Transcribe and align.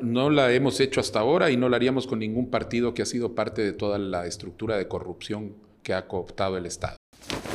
No 0.00 0.30
la 0.30 0.52
hemos 0.52 0.80
hecho 0.80 1.00
hasta 1.00 1.20
ahora 1.20 1.50
y 1.50 1.56
no 1.56 1.68
la 1.68 1.76
haríamos 1.76 2.06
con 2.06 2.18
ningún 2.18 2.50
partido 2.50 2.94
que 2.94 3.02
ha 3.02 3.06
sido 3.06 3.34
parte 3.34 3.62
de 3.62 3.72
toda 3.72 3.98
la 3.98 4.26
estructura 4.26 4.76
de 4.76 4.88
corrupción 4.88 5.54
que 5.82 5.94
ha 5.94 6.06
cooptado 6.06 6.56
el 6.56 6.66
Estado. 6.66 6.96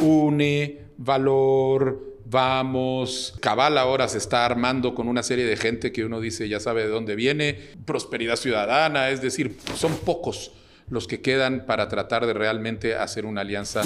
Une, 0.01 0.79
valor, 0.97 2.17
vamos, 2.25 3.35
Cabal 3.41 3.77
ahora 3.77 4.07
se 4.07 4.17
está 4.17 4.46
armando 4.46 4.96
con 4.96 5.07
una 5.07 5.21
serie 5.21 5.46
de 5.46 5.57
gente 5.57 5.91
que 5.91 6.05
uno 6.05 6.19
dice 6.19 6.47
ya 6.47 6.59
sabe 6.59 6.83
de 6.83 6.89
dónde 6.89 7.15
viene, 7.15 7.59
prosperidad 7.85 8.38
ciudadana, 8.38 9.10
es 9.10 9.21
decir, 9.21 9.58
son 9.76 9.94
pocos 9.98 10.52
los 10.89 11.08
que 11.08 11.21
quedan 11.21 11.66
para 11.66 11.88
tratar 11.88 12.26
de 12.26 12.34
realmente 12.34 12.96
hacer 12.96 13.26
una 13.26 13.42
alianza 13.42 13.82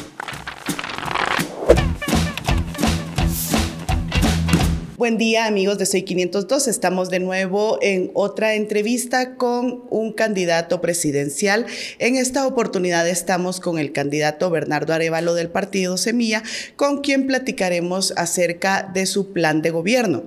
Buen 4.97 5.17
día 5.17 5.45
amigos 5.45 5.77
de 5.77 5.85
6502. 5.85 6.69
Estamos 6.69 7.09
de 7.09 7.19
nuevo 7.19 7.79
en 7.81 8.11
otra 8.13 8.53
entrevista 8.53 9.35
con 9.35 9.83
un 9.89 10.13
candidato 10.13 10.79
presidencial. 10.79 11.65
En 11.99 12.15
esta 12.15 12.47
oportunidad 12.47 13.05
estamos 13.05 13.59
con 13.59 13.77
el 13.77 13.91
candidato 13.91 14.49
Bernardo 14.49 14.93
Arevalo 14.93 15.33
del 15.33 15.49
Partido 15.49 15.97
Semilla, 15.97 16.43
con 16.77 17.01
quien 17.01 17.27
platicaremos 17.27 18.13
acerca 18.15 18.89
de 18.93 19.05
su 19.05 19.33
plan 19.33 19.61
de 19.61 19.71
gobierno. 19.71 20.23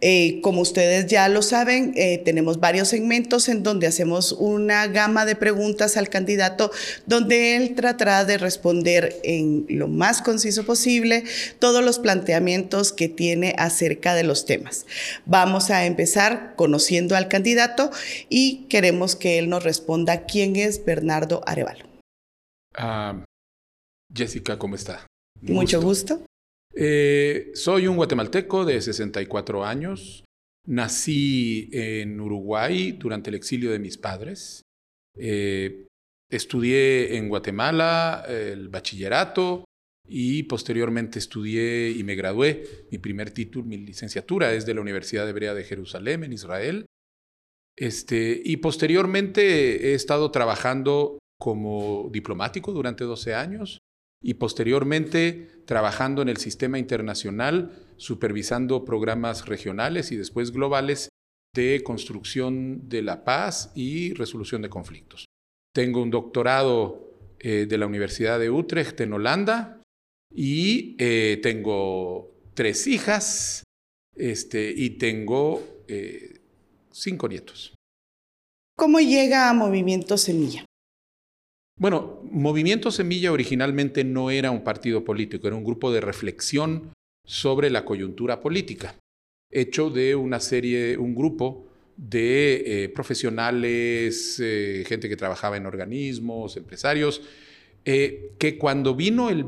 Eh, 0.00 0.40
como 0.42 0.60
ustedes 0.60 1.06
ya 1.06 1.28
lo 1.28 1.42
saben, 1.42 1.92
eh, 1.96 2.18
tenemos 2.24 2.60
varios 2.60 2.88
segmentos 2.88 3.48
en 3.48 3.62
donde 3.62 3.86
hacemos 3.86 4.32
una 4.32 4.86
gama 4.86 5.24
de 5.24 5.34
preguntas 5.36 5.96
al 5.96 6.08
candidato, 6.08 6.70
donde 7.06 7.56
él 7.56 7.74
tratará 7.74 8.24
de 8.24 8.38
responder 8.38 9.16
en 9.24 9.66
lo 9.68 9.88
más 9.88 10.22
conciso 10.22 10.64
posible 10.64 11.24
todos 11.58 11.84
los 11.84 11.98
planteamientos 11.98 12.92
que 12.92 13.08
tiene 13.08 13.54
acerca 13.58 14.14
de 14.14 14.24
los 14.24 14.44
temas. 14.44 14.86
Vamos 15.26 15.70
a 15.70 15.86
empezar 15.86 16.54
conociendo 16.56 17.16
al 17.16 17.28
candidato 17.28 17.90
y 18.28 18.66
queremos 18.68 19.16
que 19.16 19.38
él 19.38 19.48
nos 19.48 19.64
responda 19.64 20.26
quién 20.26 20.56
es 20.56 20.84
Bernardo 20.84 21.42
Arevalo. 21.46 21.84
Ah, 22.74 23.24
Jessica, 24.14 24.58
¿cómo 24.58 24.74
está? 24.74 25.06
Mucho 25.40 25.80
gusto. 25.80 26.22
Eh, 26.74 27.50
soy 27.54 27.86
un 27.86 27.96
guatemalteco 27.96 28.64
de 28.64 28.80
64 28.80 29.64
años. 29.64 30.24
Nací 30.66 31.70
en 31.72 32.20
Uruguay 32.20 32.92
durante 32.92 33.30
el 33.30 33.36
exilio 33.36 33.70
de 33.70 33.78
mis 33.78 33.96
padres. 33.96 34.62
Eh, 35.16 35.86
estudié 36.30 37.16
en 37.16 37.28
Guatemala 37.28 38.24
el 38.28 38.68
bachillerato 38.68 39.64
y 40.06 40.44
posteriormente 40.44 41.18
estudié 41.18 41.90
y 41.90 42.04
me 42.04 42.14
gradué. 42.14 42.86
Mi 42.90 42.98
primer 42.98 43.30
título, 43.30 43.64
mi 43.64 43.78
licenciatura 43.78 44.52
es 44.52 44.66
de 44.66 44.74
la 44.74 44.80
Universidad 44.80 45.28
Hebrea 45.28 45.54
de 45.54 45.64
Jerusalén, 45.64 46.24
en 46.24 46.32
Israel. 46.32 46.86
Este, 47.76 48.40
y 48.44 48.56
posteriormente 48.58 49.90
he 49.90 49.94
estado 49.94 50.30
trabajando 50.30 51.18
como 51.38 52.08
diplomático 52.12 52.72
durante 52.72 53.04
12 53.04 53.34
años 53.34 53.78
y 54.22 54.34
posteriormente 54.34 55.48
trabajando 55.64 56.22
en 56.22 56.28
el 56.28 56.38
sistema 56.38 56.78
internacional, 56.78 57.86
supervisando 57.96 58.84
programas 58.84 59.46
regionales 59.46 60.12
y 60.12 60.16
después 60.16 60.50
globales 60.50 61.08
de 61.54 61.82
construcción 61.82 62.88
de 62.88 63.02
la 63.02 63.24
paz 63.24 63.72
y 63.74 64.12
resolución 64.14 64.62
de 64.62 64.68
conflictos. 64.68 65.26
Tengo 65.74 66.02
un 66.02 66.10
doctorado 66.10 67.08
eh, 67.40 67.66
de 67.68 67.78
la 67.78 67.86
Universidad 67.86 68.38
de 68.38 68.50
Utrecht 68.50 69.00
en 69.00 69.12
Holanda 69.12 69.82
y 70.34 70.96
eh, 70.98 71.38
tengo 71.42 72.34
tres 72.54 72.86
hijas 72.86 73.62
este, 74.16 74.72
y 74.74 74.90
tengo 74.90 75.84
eh, 75.86 76.40
cinco 76.90 77.28
nietos. 77.28 77.74
¿Cómo 78.76 79.00
llega 79.00 79.48
a 79.48 79.54
Movimiento 79.54 80.16
Semilla? 80.16 80.64
Bueno, 81.78 82.20
Movimiento 82.24 82.90
Semilla 82.90 83.30
originalmente 83.30 84.02
no 84.02 84.32
era 84.32 84.50
un 84.50 84.64
partido 84.64 85.04
político, 85.04 85.46
era 85.46 85.56
un 85.56 85.62
grupo 85.62 85.92
de 85.92 86.00
reflexión 86.00 86.90
sobre 87.24 87.70
la 87.70 87.84
coyuntura 87.84 88.40
política, 88.40 88.96
hecho 89.48 89.88
de 89.88 90.16
una 90.16 90.40
serie, 90.40 90.98
un 90.98 91.14
grupo 91.14 91.66
de 91.96 92.84
eh, 92.84 92.88
profesionales, 92.88 94.40
eh, 94.42 94.84
gente 94.88 95.08
que 95.08 95.16
trabajaba 95.16 95.56
en 95.56 95.66
organismos, 95.66 96.56
empresarios, 96.56 97.22
eh, 97.84 98.32
que 98.38 98.58
cuando 98.58 98.96
vino 98.96 99.30
el, 99.30 99.46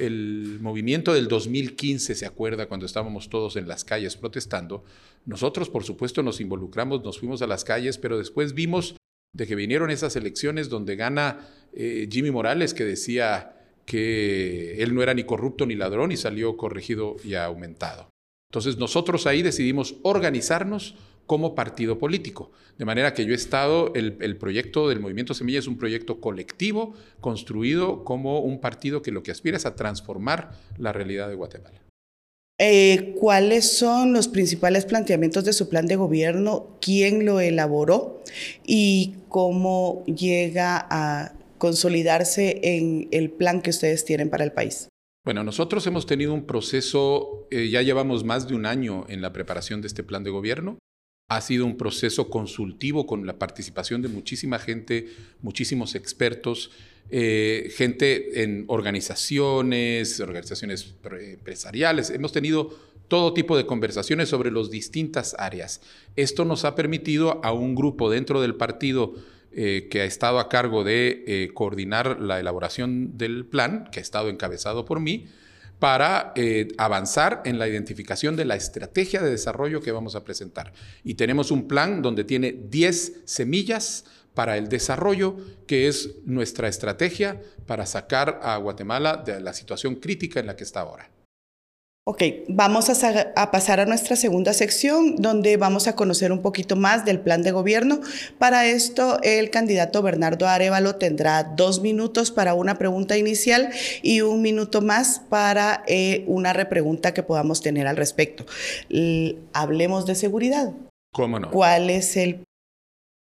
el 0.00 0.58
movimiento 0.60 1.14
del 1.14 1.28
2015, 1.28 2.16
¿se 2.16 2.26
acuerda? 2.26 2.66
Cuando 2.66 2.86
estábamos 2.86 3.28
todos 3.28 3.54
en 3.54 3.68
las 3.68 3.84
calles 3.84 4.16
protestando, 4.16 4.82
nosotros 5.26 5.70
por 5.70 5.84
supuesto 5.84 6.24
nos 6.24 6.40
involucramos, 6.40 7.04
nos 7.04 7.20
fuimos 7.20 7.40
a 7.42 7.46
las 7.46 7.62
calles, 7.62 7.98
pero 7.98 8.18
después 8.18 8.52
vimos 8.52 8.96
de 9.32 9.46
que 9.46 9.54
vinieron 9.54 9.90
esas 9.90 10.16
elecciones 10.16 10.68
donde 10.68 10.96
gana 10.96 11.46
eh, 11.72 12.08
Jimmy 12.10 12.30
Morales, 12.30 12.74
que 12.74 12.84
decía 12.84 13.54
que 13.84 14.82
él 14.82 14.94
no 14.94 15.02
era 15.02 15.14
ni 15.14 15.24
corrupto 15.24 15.64
ni 15.66 15.74
ladrón 15.74 16.12
y 16.12 16.16
salió 16.16 16.56
corregido 16.56 17.16
y 17.24 17.34
aumentado. 17.34 18.10
Entonces 18.50 18.78
nosotros 18.78 19.26
ahí 19.26 19.42
decidimos 19.42 19.96
organizarnos 20.02 20.94
como 21.26 21.54
partido 21.54 21.98
político. 21.98 22.50
De 22.78 22.86
manera 22.86 23.12
que 23.12 23.26
yo 23.26 23.32
he 23.32 23.36
estado, 23.36 23.92
el, 23.94 24.16
el, 24.20 24.36
proyecto 24.38 24.88
del 24.88 25.00
Movimiento 25.00 25.34
Semilla 25.34 25.58
es 25.58 25.66
un 25.66 25.76
proyecto 25.76 26.20
colectivo 26.20 26.94
construido 27.20 28.04
como 28.04 28.40
un 28.40 28.60
partido 28.60 29.02
que 29.02 29.12
lo 29.12 29.22
que 29.22 29.30
aspira 29.30 29.58
es 29.58 29.66
a 29.66 29.76
transformar 29.76 30.52
la 30.78 30.92
realidad 30.92 31.28
de 31.28 31.34
Guatemala. 31.34 31.82
Eh, 32.60 33.14
¿Cuáles 33.20 33.78
son 33.78 34.12
los 34.12 34.26
principales 34.26 34.84
planteamientos 34.84 35.44
de 35.44 35.52
su 35.52 35.68
plan 35.68 35.86
de 35.86 35.94
gobierno? 35.94 36.76
¿Quién 36.80 37.24
lo 37.24 37.38
elaboró? 37.38 38.17
¿Y 38.66 39.14
cómo 39.28 40.04
llega 40.06 40.86
a 40.90 41.32
consolidarse 41.58 42.60
en 42.62 43.08
el 43.10 43.30
plan 43.30 43.62
que 43.62 43.70
ustedes 43.70 44.04
tienen 44.04 44.30
para 44.30 44.44
el 44.44 44.52
país? 44.52 44.88
Bueno, 45.24 45.44
nosotros 45.44 45.86
hemos 45.86 46.06
tenido 46.06 46.32
un 46.32 46.46
proceso, 46.46 47.46
eh, 47.50 47.68
ya 47.68 47.82
llevamos 47.82 48.24
más 48.24 48.48
de 48.48 48.54
un 48.54 48.64
año 48.64 49.04
en 49.08 49.20
la 49.20 49.32
preparación 49.32 49.82
de 49.82 49.88
este 49.88 50.02
plan 50.02 50.24
de 50.24 50.30
gobierno. 50.30 50.78
Ha 51.28 51.42
sido 51.42 51.66
un 51.66 51.76
proceso 51.76 52.30
consultivo 52.30 53.06
con 53.06 53.26
la 53.26 53.38
participación 53.38 54.00
de 54.00 54.08
muchísima 54.08 54.58
gente, 54.58 55.08
muchísimos 55.42 55.94
expertos, 55.94 56.70
eh, 57.10 57.70
gente 57.76 58.42
en 58.42 58.64
organizaciones, 58.68 60.20
organizaciones 60.20 60.94
empresariales. 61.04 62.08
Hemos 62.08 62.32
tenido 62.32 62.70
todo 63.08 63.34
tipo 63.34 63.56
de 63.56 63.66
conversaciones 63.66 64.28
sobre 64.28 64.50
las 64.50 64.70
distintas 64.70 65.34
áreas. 65.38 65.80
Esto 66.16 66.44
nos 66.44 66.64
ha 66.64 66.74
permitido 66.74 67.40
a 67.42 67.52
un 67.52 67.74
grupo 67.74 68.10
dentro 68.10 68.40
del 68.40 68.54
partido 68.54 69.14
eh, 69.50 69.88
que 69.90 70.02
ha 70.02 70.04
estado 70.04 70.38
a 70.38 70.48
cargo 70.48 70.84
de 70.84 71.24
eh, 71.26 71.50
coordinar 71.54 72.20
la 72.20 72.38
elaboración 72.38 73.16
del 73.16 73.46
plan, 73.46 73.88
que 73.90 74.00
ha 74.00 74.02
estado 74.02 74.28
encabezado 74.28 74.84
por 74.84 75.00
mí, 75.00 75.26
para 75.78 76.34
avanzar 76.76 77.42
en 77.44 77.58
la 77.58 77.68
identificación 77.68 78.34
de 78.34 78.44
la 78.44 78.56
estrategia 78.56 79.22
de 79.22 79.30
desarrollo 79.30 79.80
que 79.80 79.92
vamos 79.92 80.16
a 80.16 80.24
presentar. 80.24 80.72
Y 81.04 81.14
tenemos 81.14 81.52
un 81.52 81.68
plan 81.68 82.02
donde 82.02 82.24
tiene 82.24 82.52
10 82.52 83.20
semillas 83.24 84.04
para 84.34 84.56
el 84.56 84.68
desarrollo, 84.68 85.36
que 85.66 85.88
es 85.88 86.16
nuestra 86.24 86.68
estrategia 86.68 87.40
para 87.66 87.86
sacar 87.86 88.40
a 88.42 88.56
Guatemala 88.56 89.16
de 89.16 89.40
la 89.40 89.52
situación 89.52 89.96
crítica 89.96 90.40
en 90.40 90.46
la 90.46 90.56
que 90.56 90.64
está 90.64 90.80
ahora. 90.80 91.10
Ok, 92.10 92.22
vamos 92.48 92.88
a, 92.88 93.50
pasar 93.50 93.80
a 93.80 93.84
nuestra 93.84 94.16
segunda 94.16 94.54
sección 94.54 95.16
donde 95.16 95.58
vamos 95.58 95.88
a 95.88 95.94
conocer 95.94 96.32
un 96.32 96.40
poquito 96.40 96.74
más 96.74 97.04
del 97.04 97.20
plan 97.20 97.42
de 97.42 97.50
gobierno. 97.50 98.00
Para 98.38 98.64
esto, 98.64 99.18
el 99.22 99.50
candidato 99.50 100.00
Bernardo 100.00 100.48
Arevalo 100.48 100.96
tendrá 100.96 101.44
dos 101.44 101.82
minutos 101.82 102.30
para 102.30 102.54
una 102.54 102.78
pregunta 102.78 103.18
inicial 103.18 103.68
y 104.00 104.22
un 104.22 104.40
minuto 104.40 104.80
más 104.80 105.20
para 105.28 105.84
eh, 105.86 106.24
una 106.28 106.54
repregunta 106.54 107.12
que 107.12 107.22
podamos 107.22 107.60
tener 107.60 107.86
al 107.86 107.98
respecto. 107.98 108.46
hablemos 109.52 110.06
de 110.06 110.14
seguridad. 110.14 110.72
¿Cómo 111.12 111.38
no? 111.38 111.50
¿Cuál 111.50 111.90
es 111.90 112.16
el 112.16 112.42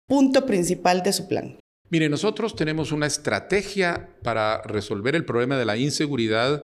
punto 0.09 0.44
principal 0.44 1.05
de 1.05 1.12
su 1.12 1.28
plan? 1.28 1.56
Mire, 1.88 2.08
nosotros 2.08 2.56
tenemos 2.56 2.90
una 2.90 3.06
estrategia 3.06 4.08
para 4.25 4.61
resolver 4.62 5.14
el 5.14 5.25
problema 5.25 5.56
de 5.56 5.67
la 5.67 5.76
inseguridad 5.76 6.62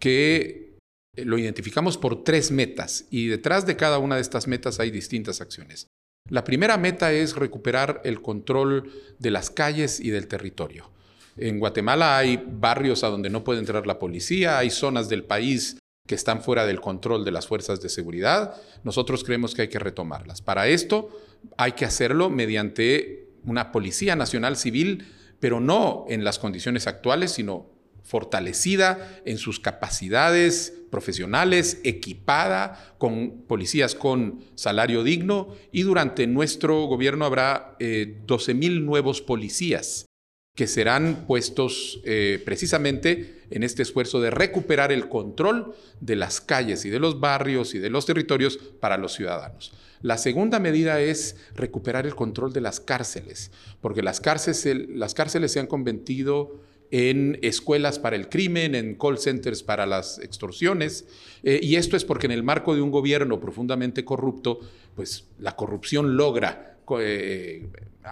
que 0.00 0.71
lo 1.16 1.38
identificamos 1.38 1.98
por 1.98 2.24
tres 2.24 2.50
metas 2.50 3.04
y 3.10 3.26
detrás 3.26 3.66
de 3.66 3.76
cada 3.76 3.98
una 3.98 4.16
de 4.16 4.22
estas 4.22 4.46
metas 4.46 4.80
hay 4.80 4.90
distintas 4.90 5.40
acciones. 5.40 5.88
La 6.30 6.44
primera 6.44 6.78
meta 6.78 7.12
es 7.12 7.36
recuperar 7.36 8.00
el 8.04 8.22
control 8.22 8.90
de 9.18 9.30
las 9.30 9.50
calles 9.50 10.00
y 10.00 10.10
del 10.10 10.28
territorio. 10.28 10.90
En 11.36 11.58
Guatemala 11.58 12.16
hay 12.16 12.42
barrios 12.46 13.04
a 13.04 13.08
donde 13.08 13.30
no 13.30 13.44
puede 13.44 13.58
entrar 13.58 13.86
la 13.86 13.98
policía, 13.98 14.58
hay 14.58 14.70
zonas 14.70 15.08
del 15.08 15.24
país 15.24 15.78
que 16.06 16.14
están 16.14 16.42
fuera 16.42 16.66
del 16.66 16.80
control 16.80 17.24
de 17.24 17.30
las 17.30 17.46
fuerzas 17.46 17.80
de 17.80 17.88
seguridad. 17.88 18.54
Nosotros 18.82 19.24
creemos 19.24 19.54
que 19.54 19.62
hay 19.62 19.68
que 19.68 19.78
retomarlas. 19.78 20.42
Para 20.42 20.68
esto 20.68 21.10
hay 21.56 21.72
que 21.72 21.84
hacerlo 21.84 22.30
mediante 22.30 23.28
una 23.44 23.72
Policía 23.72 24.16
Nacional 24.16 24.56
Civil, 24.56 25.06
pero 25.40 25.60
no 25.60 26.06
en 26.08 26.24
las 26.24 26.38
condiciones 26.38 26.86
actuales, 26.86 27.32
sino 27.32 27.71
fortalecida 28.04 29.20
en 29.24 29.38
sus 29.38 29.60
capacidades 29.60 30.74
profesionales, 30.90 31.80
equipada 31.84 32.94
con 32.98 33.44
policías 33.48 33.94
con 33.94 34.40
salario 34.54 35.02
digno 35.02 35.54
y 35.72 35.82
durante 35.82 36.26
nuestro 36.26 36.84
gobierno 36.86 37.24
habrá 37.24 37.76
12 37.78 38.54
mil 38.54 38.84
nuevos 38.84 39.22
policías 39.22 40.06
que 40.54 40.66
serán 40.66 41.24
puestos 41.26 42.00
eh, 42.04 42.42
precisamente 42.44 43.42
en 43.50 43.62
este 43.62 43.82
esfuerzo 43.82 44.20
de 44.20 44.30
recuperar 44.30 44.92
el 44.92 45.08
control 45.08 45.74
de 46.00 46.16
las 46.16 46.40
calles 46.40 46.84
y 46.84 46.90
de 46.90 46.98
los 46.98 47.20
barrios 47.20 47.74
y 47.74 47.78
de 47.78 47.90
los 47.90 48.04
territorios 48.04 48.58
para 48.80 48.98
los 48.98 49.14
ciudadanos. 49.14 49.72
La 50.02 50.18
segunda 50.18 50.58
medida 50.58 51.00
es 51.00 51.36
recuperar 51.54 52.06
el 52.06 52.14
control 52.14 52.52
de 52.52 52.60
las 52.60 52.80
cárceles, 52.80 53.50
porque 53.80 54.02
las 54.02 54.20
cárceles, 54.20 54.88
las 54.90 55.14
cárceles 55.14 55.52
se 55.52 55.60
han 55.60 55.66
convertido 55.66 56.60
en 56.92 57.38
escuelas 57.40 57.98
para 57.98 58.16
el 58.16 58.28
crimen, 58.28 58.74
en 58.74 58.94
call 58.96 59.18
centers 59.18 59.62
para 59.62 59.86
las 59.86 60.18
extorsiones, 60.18 61.06
eh, 61.42 61.58
y 61.62 61.76
esto 61.76 61.96
es 61.96 62.04
porque 62.04 62.26
en 62.26 62.32
el 62.32 62.42
marco 62.42 62.74
de 62.74 62.82
un 62.82 62.90
gobierno 62.90 63.40
profundamente 63.40 64.04
corrupto, 64.04 64.60
pues 64.94 65.24
la 65.38 65.56
corrupción 65.56 66.18
logra 66.18 66.76
eh, 67.00 67.66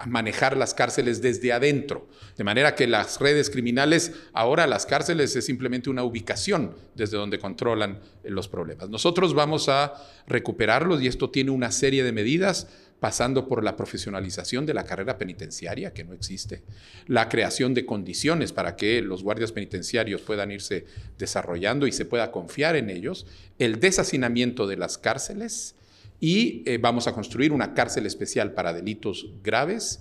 manejar 0.06 0.56
las 0.56 0.72
cárceles 0.72 1.20
desde 1.20 1.52
adentro. 1.52 2.08
De 2.38 2.44
manera 2.44 2.74
que 2.74 2.86
las 2.86 3.20
redes 3.20 3.50
criminales, 3.50 4.12
ahora 4.32 4.66
las 4.66 4.86
cárceles 4.86 5.36
es 5.36 5.44
simplemente 5.44 5.90
una 5.90 6.02
ubicación 6.02 6.74
desde 6.94 7.18
donde 7.18 7.38
controlan 7.38 8.00
los 8.24 8.48
problemas. 8.48 8.88
Nosotros 8.88 9.34
vamos 9.34 9.68
a 9.68 9.92
recuperarlos 10.26 11.02
y 11.02 11.06
esto 11.06 11.28
tiene 11.28 11.50
una 11.50 11.70
serie 11.70 12.02
de 12.02 12.12
medidas 12.12 12.68
pasando 13.00 13.48
por 13.48 13.64
la 13.64 13.76
profesionalización 13.76 14.66
de 14.66 14.74
la 14.74 14.84
carrera 14.84 15.16
penitenciaria, 15.16 15.92
que 15.92 16.04
no 16.04 16.12
existe, 16.12 16.62
la 17.06 17.28
creación 17.28 17.72
de 17.72 17.86
condiciones 17.86 18.52
para 18.52 18.76
que 18.76 19.00
los 19.00 19.22
guardias 19.22 19.52
penitenciarios 19.52 20.20
puedan 20.20 20.50
irse 20.50 20.84
desarrollando 21.18 21.86
y 21.86 21.92
se 21.92 22.04
pueda 22.04 22.30
confiar 22.30 22.76
en 22.76 22.90
ellos, 22.90 23.26
el 23.58 23.80
deshacinamiento 23.80 24.66
de 24.66 24.76
las 24.76 24.98
cárceles, 24.98 25.74
y 26.20 26.62
eh, 26.66 26.76
vamos 26.78 27.06
a 27.06 27.12
construir 27.12 27.50
una 27.50 27.72
cárcel 27.72 28.04
especial 28.04 28.52
para 28.52 28.74
delitos 28.74 29.30
graves 29.42 30.00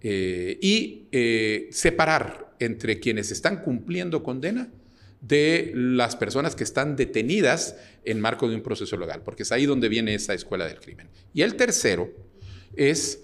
eh, 0.00 0.58
y 0.62 1.06
eh, 1.12 1.68
separar 1.70 2.54
entre 2.58 2.98
quienes 2.98 3.30
están 3.30 3.62
cumpliendo 3.62 4.22
condena 4.22 4.68
de 5.20 5.72
las 5.74 6.16
personas 6.16 6.54
que 6.56 6.64
están 6.64 6.96
detenidas 6.96 7.76
en 8.04 8.20
marco 8.20 8.48
de 8.48 8.54
un 8.54 8.62
proceso 8.62 8.96
legal, 8.96 9.22
porque 9.22 9.42
es 9.42 9.52
ahí 9.52 9.66
donde 9.66 9.88
viene 9.88 10.14
esa 10.14 10.32
escuela 10.32 10.64
del 10.66 10.80
crimen. 10.80 11.08
Y 11.34 11.42
el 11.42 11.56
tercero 11.56 12.27
es 12.78 13.20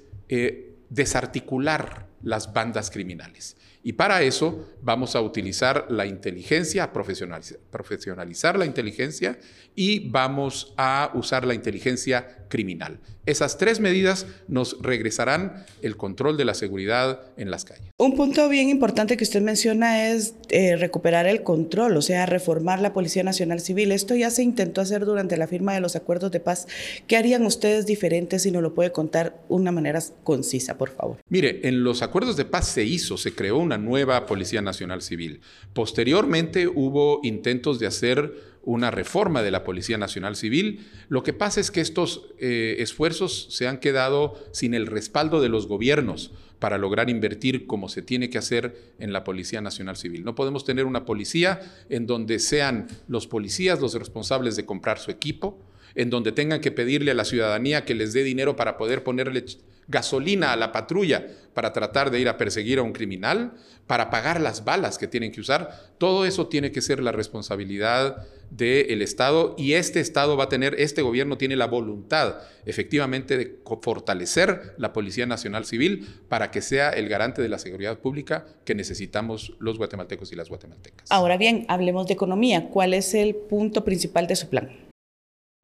desarticular 0.90 2.06
las 2.22 2.52
bandas 2.52 2.90
criminales. 2.90 3.56
Y 3.86 3.92
para 3.92 4.22
eso 4.22 4.66
vamos 4.82 5.14
a 5.14 5.20
utilizar 5.20 5.86
la 5.90 6.06
inteligencia, 6.06 6.90
profesionalizar, 6.90 7.58
profesionalizar 7.70 8.58
la 8.58 8.64
inteligencia 8.64 9.38
y 9.74 10.08
vamos 10.08 10.72
a 10.78 11.10
usar 11.14 11.44
la 11.44 11.52
inteligencia 11.52 12.43
criminal. 12.54 13.00
Esas 13.26 13.58
tres 13.58 13.80
medidas 13.80 14.28
nos 14.46 14.80
regresarán 14.80 15.64
el 15.82 15.96
control 15.96 16.36
de 16.36 16.44
la 16.44 16.54
seguridad 16.54 17.22
en 17.36 17.50
las 17.50 17.64
calles. 17.64 17.90
Un 17.98 18.14
punto 18.14 18.48
bien 18.48 18.68
importante 18.68 19.16
que 19.16 19.24
usted 19.24 19.42
menciona 19.42 20.08
es 20.08 20.36
eh, 20.50 20.76
recuperar 20.76 21.26
el 21.26 21.42
control, 21.42 21.96
o 21.96 22.02
sea, 22.02 22.26
reformar 22.26 22.80
la 22.80 22.92
Policía 22.92 23.24
Nacional 23.24 23.58
Civil. 23.58 23.90
Esto 23.90 24.14
ya 24.14 24.30
se 24.30 24.44
intentó 24.44 24.80
hacer 24.82 25.04
durante 25.04 25.36
la 25.36 25.48
firma 25.48 25.74
de 25.74 25.80
los 25.80 25.96
acuerdos 25.96 26.30
de 26.30 26.38
paz. 26.38 26.68
¿Qué 27.08 27.16
harían 27.16 27.44
ustedes 27.44 27.86
diferentes 27.86 28.42
si 28.42 28.52
nos 28.52 28.62
lo 28.62 28.72
puede 28.72 28.92
contar 28.92 29.32
de 29.32 29.38
una 29.48 29.72
manera 29.72 30.00
concisa, 30.22 30.78
por 30.78 30.90
favor? 30.90 31.16
Mire, 31.28 31.66
en 31.66 31.82
los 31.82 32.02
acuerdos 32.02 32.36
de 32.36 32.44
paz 32.44 32.68
se 32.68 32.84
hizo, 32.84 33.16
se 33.16 33.34
creó 33.34 33.58
una 33.58 33.78
nueva 33.78 34.26
Policía 34.26 34.62
Nacional 34.62 35.02
Civil. 35.02 35.40
Posteriormente 35.72 36.68
hubo 36.68 37.18
intentos 37.24 37.80
de 37.80 37.88
hacer 37.88 38.53
una 38.64 38.90
reforma 38.90 39.42
de 39.42 39.50
la 39.50 39.64
Policía 39.64 39.98
Nacional 39.98 40.36
Civil. 40.36 40.86
Lo 41.08 41.22
que 41.22 41.32
pasa 41.32 41.60
es 41.60 41.70
que 41.70 41.80
estos 41.80 42.26
eh, 42.38 42.76
esfuerzos 42.78 43.48
se 43.50 43.68
han 43.68 43.78
quedado 43.78 44.34
sin 44.52 44.74
el 44.74 44.86
respaldo 44.86 45.40
de 45.40 45.48
los 45.48 45.66
gobiernos 45.66 46.32
para 46.58 46.78
lograr 46.78 47.10
invertir 47.10 47.66
como 47.66 47.88
se 47.88 48.02
tiene 48.02 48.30
que 48.30 48.38
hacer 48.38 48.94
en 48.98 49.12
la 49.12 49.22
Policía 49.22 49.60
Nacional 49.60 49.96
Civil. 49.96 50.24
No 50.24 50.34
podemos 50.34 50.64
tener 50.64 50.86
una 50.86 51.04
policía 51.04 51.60
en 51.90 52.06
donde 52.06 52.38
sean 52.38 52.86
los 53.06 53.26
policías 53.26 53.80
los 53.80 53.94
responsables 53.94 54.56
de 54.56 54.64
comprar 54.64 54.98
su 54.98 55.10
equipo, 55.10 55.58
en 55.94 56.10
donde 56.10 56.32
tengan 56.32 56.60
que 56.60 56.72
pedirle 56.72 57.10
a 57.10 57.14
la 57.14 57.24
ciudadanía 57.24 57.84
que 57.84 57.94
les 57.94 58.12
dé 58.12 58.24
dinero 58.24 58.56
para 58.56 58.76
poder 58.76 59.04
ponerle 59.04 59.44
gasolina 59.88 60.52
a 60.52 60.56
la 60.56 60.72
patrulla 60.72 61.26
para 61.54 61.72
tratar 61.72 62.10
de 62.10 62.20
ir 62.20 62.28
a 62.28 62.36
perseguir 62.36 62.78
a 62.78 62.82
un 62.82 62.92
criminal, 62.92 63.52
para 63.86 64.10
pagar 64.10 64.40
las 64.40 64.64
balas 64.64 64.98
que 64.98 65.06
tienen 65.06 65.30
que 65.30 65.40
usar. 65.40 65.70
Todo 65.98 66.24
eso 66.24 66.48
tiene 66.48 66.72
que 66.72 66.80
ser 66.80 67.00
la 67.00 67.12
responsabilidad 67.12 68.26
del 68.50 69.02
Estado 69.02 69.54
y 69.58 69.72
este 69.72 70.00
Estado 70.00 70.36
va 70.36 70.44
a 70.44 70.48
tener, 70.48 70.74
este 70.78 71.02
gobierno 71.02 71.38
tiene 71.38 71.56
la 71.56 71.66
voluntad 71.66 72.36
efectivamente 72.66 73.36
de 73.36 73.58
fortalecer 73.82 74.74
la 74.78 74.92
Policía 74.92 75.26
Nacional 75.26 75.64
Civil 75.64 76.06
para 76.28 76.50
que 76.50 76.60
sea 76.60 76.90
el 76.90 77.08
garante 77.08 77.42
de 77.42 77.48
la 77.48 77.58
seguridad 77.58 77.98
pública 77.98 78.46
que 78.64 78.74
necesitamos 78.74 79.54
los 79.58 79.78
guatemaltecos 79.78 80.32
y 80.32 80.36
las 80.36 80.48
guatemaltecas. 80.48 81.10
Ahora 81.10 81.36
bien, 81.36 81.64
hablemos 81.68 82.06
de 82.06 82.14
economía. 82.14 82.68
¿Cuál 82.68 82.94
es 82.94 83.14
el 83.14 83.34
punto 83.34 83.84
principal 83.84 84.26
de 84.26 84.36
su 84.36 84.48
plan? 84.48 84.83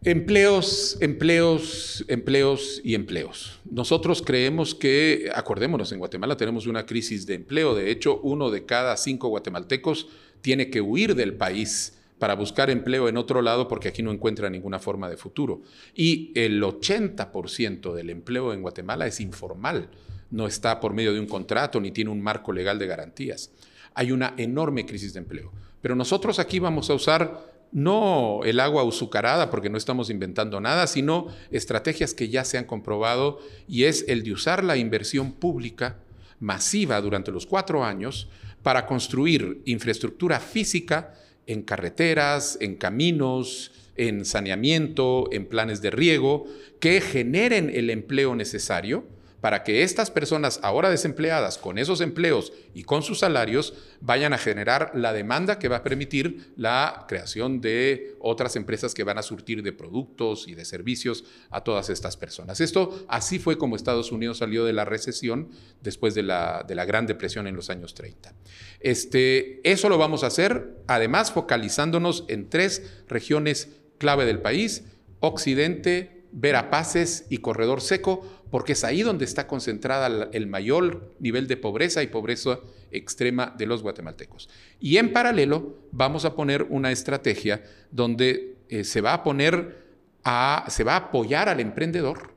Empleos, 0.02 0.97
empleos, 1.02 2.06
empleos 2.08 2.81
y 2.82 2.94
empleos. 2.94 3.61
Nosotros 3.70 4.23
creemos 4.23 4.75
que, 4.75 5.31
acordémonos, 5.35 5.93
en 5.93 5.99
Guatemala 5.99 6.38
tenemos 6.38 6.67
una 6.67 6.87
crisis 6.87 7.26
de 7.26 7.35
empleo. 7.35 7.75
De 7.75 7.91
hecho, 7.91 8.19
uno 8.23 8.50
de 8.50 8.64
cada 8.64 8.97
cinco 8.97 9.29
guatemaltecos 9.29 10.08
tiene 10.41 10.70
que 10.70 10.81
huir 10.81 11.14
del 11.14 11.35
país 11.35 11.99
para 12.19 12.35
buscar 12.35 12.70
empleo 12.70 13.11
en 13.11 13.19
otro 13.19 13.43
lado 13.43 13.69
porque 13.69 13.88
aquí 13.88 14.02
no 14.02 14.11
encuentra 14.11 14.49
ninguna 14.49 14.79
forma 14.79 15.11
de 15.11 15.19
futuro. 15.19 15.61
Y 15.94 16.32
el 16.35 16.62
80% 16.62 17.93
del 17.93 18.08
empleo 18.08 18.55
en 18.55 18.62
Guatemala 18.62 19.06
es 19.06 19.20
informal, 19.20 19.91
no 20.31 20.47
está 20.47 20.81
por 20.81 20.94
medio 20.94 21.12
de 21.12 21.20
un 21.20 21.26
contrato 21.26 21.79
ni 21.79 21.91
tiene 21.91 22.11
un 22.11 22.23
marco 22.23 22.55
legal 22.55 22.79
de 22.79 22.87
garantías. 22.87 23.50
Hay 23.93 24.12
una 24.12 24.32
enorme 24.38 24.87
crisis 24.87 25.12
de 25.12 25.19
empleo. 25.19 25.52
Pero 25.82 25.94
nosotros 25.94 26.38
aquí 26.38 26.58
vamos 26.58 26.88
a 26.88 26.94
usar 26.94 27.59
no 27.72 28.40
el 28.44 28.61
agua 28.61 28.87
azucarada, 28.87 29.50
porque 29.50 29.70
no 29.70 29.78
estamos 29.78 30.11
inventando 30.11 30.61
nada, 30.61 30.87
sino 30.87 31.28
estrategias 31.50 32.14
que 32.14 32.28
ya 32.28 32.44
se 32.44 32.58
han 32.58 32.64
comprobado 32.64 33.38
y 33.69 33.84
es 33.84 34.05
el 34.08 34.22
de 34.22 34.32
usar 34.32 34.64
la 34.64 34.76
inversión 34.76 35.32
pública 35.32 35.99
masiva 36.40 37.00
durante 37.00 37.31
los 37.31 37.46
cuatro 37.46 37.84
años 37.84 38.28
para 38.62 38.87
construir 38.87 39.62
infraestructura 39.64 40.40
física 40.40 41.14
en 41.46 41.62
carreteras, 41.62 42.58
en 42.61 42.76
caminos, 42.76 43.73
en 43.96 44.25
saneamiento, 44.25 45.28
en 45.32 45.46
planes 45.46 45.82
de 45.82 45.90
riego, 45.90 46.46
que 46.78 47.00
generen 47.00 47.70
el 47.75 47.90
empleo 47.90 48.34
necesario 48.34 49.05
para 49.40 49.62
que 49.64 49.82
estas 49.82 50.10
personas 50.10 50.60
ahora 50.62 50.90
desempleadas 50.90 51.59
con 51.59 51.78
esos 51.78 52.00
empleos 52.00 52.52
y 52.75 52.85
con 52.85 53.02
sus 53.02 53.20
salarios 53.20 53.75
vayan 54.00 54.32
a 54.32 54.38
generar 54.38 54.92
la 54.94 55.12
demanda 55.12 55.59
que 55.59 55.68
va 55.68 55.76
a 55.76 55.82
permitir 55.82 56.52
la 56.56 57.04
creación 57.09 57.61
de 57.61 58.16
otras 58.20 58.56
empresas 58.56 58.94
que 58.94 59.04
van 59.04 59.18
a 59.18 59.23
surtir 59.23 59.62
de 59.62 59.73
productos 59.73 60.47
y 60.49 60.54
de 60.54 60.64
servicios 60.64 61.25
a 61.50 61.62
todas 61.62 61.90
estas 61.90 62.16
personas. 62.16 62.61
Esto 62.61 63.04
así 63.09 63.38
fue 63.38 63.59
como 63.59 63.76
Estados 63.76 64.12
Unidos 64.12 64.38
salió 64.38 64.64
de 64.64 64.73
la 64.73 64.85
recesión 64.85 65.49
después 65.80 66.14
de 66.14 66.23
la, 66.23 66.64
de 66.66 66.75
la 66.75 66.85
Gran 66.85 67.06
Depresión 67.06 67.47
en 67.47 67.56
los 67.56 67.70
años 67.70 67.94
30. 67.94 68.35
Este, 68.80 69.61
eso 69.68 69.88
lo 69.88 69.99
vamos 69.99 70.25
a 70.25 70.28
hacer 70.28 70.82
además 70.87 71.32
focalizándonos 71.32 72.25
en 72.28 72.49
tres 72.49 73.02
regiones 73.09 73.68
clave 73.99 74.25
del 74.25 74.40
país, 74.40 74.85
Occidente, 75.20 76.25
Verapaces 76.32 77.26
y 77.28 77.38
Corredor 77.38 77.80
Seco, 77.80 78.39
porque 78.50 78.73
es 78.73 78.85
ahí 78.85 79.02
donde 79.02 79.25
está 79.25 79.47
concentrada 79.47 80.28
el 80.33 80.47
mayor 80.47 81.14
nivel 81.21 81.47
de 81.47 81.57
pobreza 81.57 82.02
y 82.02 82.09
pobreza 82.09 82.61
extrema 82.90 83.54
de 83.57 83.66
los 83.66 83.83
guatemaltecos. 83.83 84.49
Y 84.80 84.97
en 84.97 85.12
paralelo 85.12 85.76
vamos 85.92 86.25
a 86.25 86.35
poner 86.35 86.66
una 86.69 86.90
estrategia 86.90 87.62
donde 87.90 88.57
eh, 88.69 88.85
se 88.85 89.00
va 89.00 89.14
a 89.14 89.23
poner 89.23 89.78
a, 90.25 90.64
se 90.69 90.85
va 90.85 90.95
a 90.95 90.97
apoyar 90.97 91.49
al 91.49 91.61
emprendedor, 91.61 92.35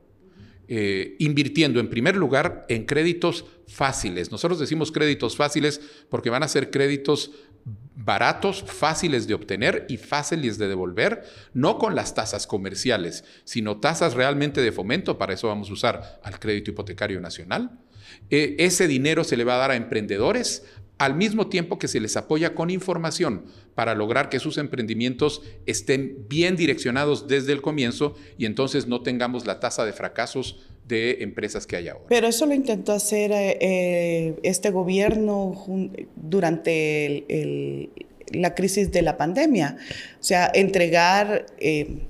eh, 0.68 1.16
invirtiendo 1.18 1.78
en 1.78 1.90
primer 1.90 2.16
lugar 2.16 2.64
en 2.68 2.86
créditos 2.86 3.44
fáciles. 3.66 4.30
Nosotros 4.30 4.58
decimos 4.58 4.92
créditos 4.92 5.36
fáciles 5.36 5.80
porque 6.08 6.30
van 6.30 6.42
a 6.42 6.48
ser 6.48 6.70
créditos 6.70 7.32
baratos, 7.96 8.62
fáciles 8.62 9.26
de 9.26 9.34
obtener 9.34 9.86
y 9.88 9.96
fáciles 9.96 10.58
de 10.58 10.68
devolver, 10.68 11.24
no 11.54 11.78
con 11.78 11.94
las 11.94 12.14
tasas 12.14 12.46
comerciales, 12.46 13.24
sino 13.44 13.78
tasas 13.78 14.14
realmente 14.14 14.60
de 14.60 14.72
fomento, 14.72 15.16
para 15.16 15.34
eso 15.34 15.48
vamos 15.48 15.70
a 15.70 15.72
usar 15.72 16.20
al 16.22 16.38
crédito 16.38 16.70
hipotecario 16.70 17.20
nacional. 17.20 17.78
E, 18.30 18.56
ese 18.58 18.86
dinero 18.86 19.24
se 19.24 19.36
le 19.36 19.44
va 19.44 19.54
a 19.54 19.58
dar 19.58 19.70
a 19.70 19.76
emprendedores 19.76 20.64
al 20.98 21.14
mismo 21.14 21.48
tiempo 21.48 21.78
que 21.78 21.88
se 21.88 22.00
les 22.00 22.16
apoya 22.16 22.54
con 22.54 22.70
información 22.70 23.46
para 23.74 23.94
lograr 23.94 24.28
que 24.28 24.38
sus 24.38 24.58
emprendimientos 24.58 25.42
estén 25.66 26.26
bien 26.28 26.56
direccionados 26.56 27.26
desde 27.26 27.52
el 27.52 27.62
comienzo 27.62 28.14
y 28.38 28.46
entonces 28.46 28.86
no 28.86 29.02
tengamos 29.02 29.46
la 29.46 29.58
tasa 29.58 29.84
de 29.84 29.92
fracasos 29.92 30.60
de 30.86 31.22
empresas 31.22 31.66
que 31.66 31.76
hay 31.76 31.88
ahora. 31.88 32.04
Pero 32.08 32.26
eso 32.28 32.46
lo 32.46 32.54
intentó 32.54 32.92
hacer 32.92 33.30
eh, 33.32 34.36
este 34.42 34.70
gobierno 34.70 35.54
durante 36.16 37.90
la 38.32 38.54
crisis 38.54 38.90
de 38.92 39.02
la 39.02 39.16
pandemia. 39.16 39.76
O 40.20 40.22
sea, 40.22 40.50
entregar 40.54 41.46
eh, 41.58 42.06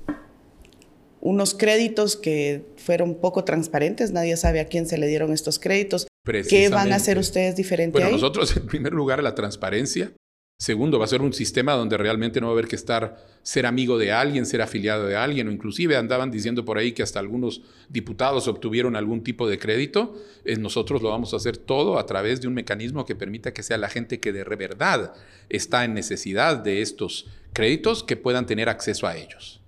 unos 1.21 1.53
créditos 1.53 2.15
que 2.15 2.65
fueron 2.77 3.15
poco 3.15 3.43
transparentes, 3.43 4.11
nadie 4.11 4.37
sabe 4.37 4.59
a 4.59 4.65
quién 4.65 4.85
se 4.87 4.97
le 4.97 5.07
dieron 5.07 5.31
estos 5.31 5.59
créditos. 5.59 6.07
¿Qué 6.49 6.69
van 6.69 6.91
a 6.91 6.95
hacer 6.95 7.17
ustedes 7.17 7.55
diferente 7.55 7.99
bueno, 7.99 8.11
nosotros, 8.11 8.55
en 8.57 8.65
primer 8.65 8.93
lugar, 8.93 9.21
la 9.21 9.35
transparencia. 9.35 10.11
Segundo, 10.57 10.97
va 10.99 11.05
a 11.05 11.09
ser 11.09 11.21
un 11.21 11.33
sistema 11.33 11.73
donde 11.73 11.97
realmente 11.97 12.39
no 12.39 12.47
va 12.47 12.51
a 12.51 12.55
haber 12.55 12.67
que 12.67 12.77
estar 12.77 13.17
ser 13.41 13.65
amigo 13.65 13.97
de 13.97 14.13
alguien, 14.13 14.45
ser 14.45 14.61
afiliado 14.61 15.05
de 15.05 15.17
alguien, 15.17 15.49
o 15.49 15.51
inclusive 15.51 15.97
andaban 15.97 16.31
diciendo 16.31 16.63
por 16.63 16.77
ahí 16.77 16.93
que 16.93 17.03
hasta 17.03 17.19
algunos 17.19 17.61
diputados 17.89 18.47
obtuvieron 18.47 18.95
algún 18.95 19.21
tipo 19.21 19.49
de 19.49 19.59
crédito. 19.59 20.15
nosotros 20.57 21.01
lo 21.01 21.09
vamos 21.09 21.33
a 21.33 21.37
hacer 21.37 21.57
todo 21.57 21.99
a 21.99 22.05
través 22.05 22.39
de 22.39 22.47
un 22.47 22.53
mecanismo 22.53 23.05
que 23.05 23.15
permita 23.15 23.53
que 23.53 23.63
sea 23.63 23.77
la 23.77 23.89
gente 23.89 24.21
que 24.21 24.31
de 24.31 24.43
verdad 24.43 25.13
está 25.49 25.83
en 25.83 25.93
necesidad 25.93 26.57
de 26.57 26.81
estos 26.81 27.27
créditos 27.51 28.03
que 28.03 28.15
puedan 28.15 28.45
tener 28.45 28.69
acceso 28.69 29.07
a 29.07 29.17
ellos. 29.17 29.61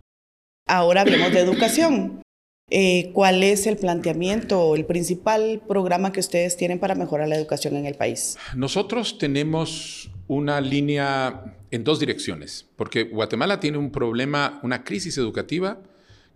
Ahora 0.67 1.01
hablemos 1.01 1.31
de 1.33 1.39
educación. 1.39 2.21
Eh, 2.69 3.11
¿Cuál 3.13 3.43
es 3.43 3.65
el 3.65 3.77
planteamiento 3.77 4.59
o 4.59 4.75
el 4.75 4.85
principal 4.85 5.61
programa 5.69 6.11
que 6.11 6.19
ustedes 6.19 6.57
tienen 6.57 6.79
para 6.79 6.95
mejorar 6.95 7.29
la 7.29 7.37
educación 7.37 7.77
en 7.77 7.85
el 7.85 7.95
país? 7.95 8.37
Nosotros 8.57 9.17
tenemos 9.17 10.11
una 10.27 10.59
línea 10.59 11.55
en 11.71 11.85
dos 11.85 12.01
direcciones, 12.01 12.67
porque 12.75 13.03
Guatemala 13.03 13.61
tiene 13.61 13.77
un 13.77 13.89
problema, 13.89 14.59
una 14.63 14.83
crisis 14.83 15.17
educativa 15.17 15.79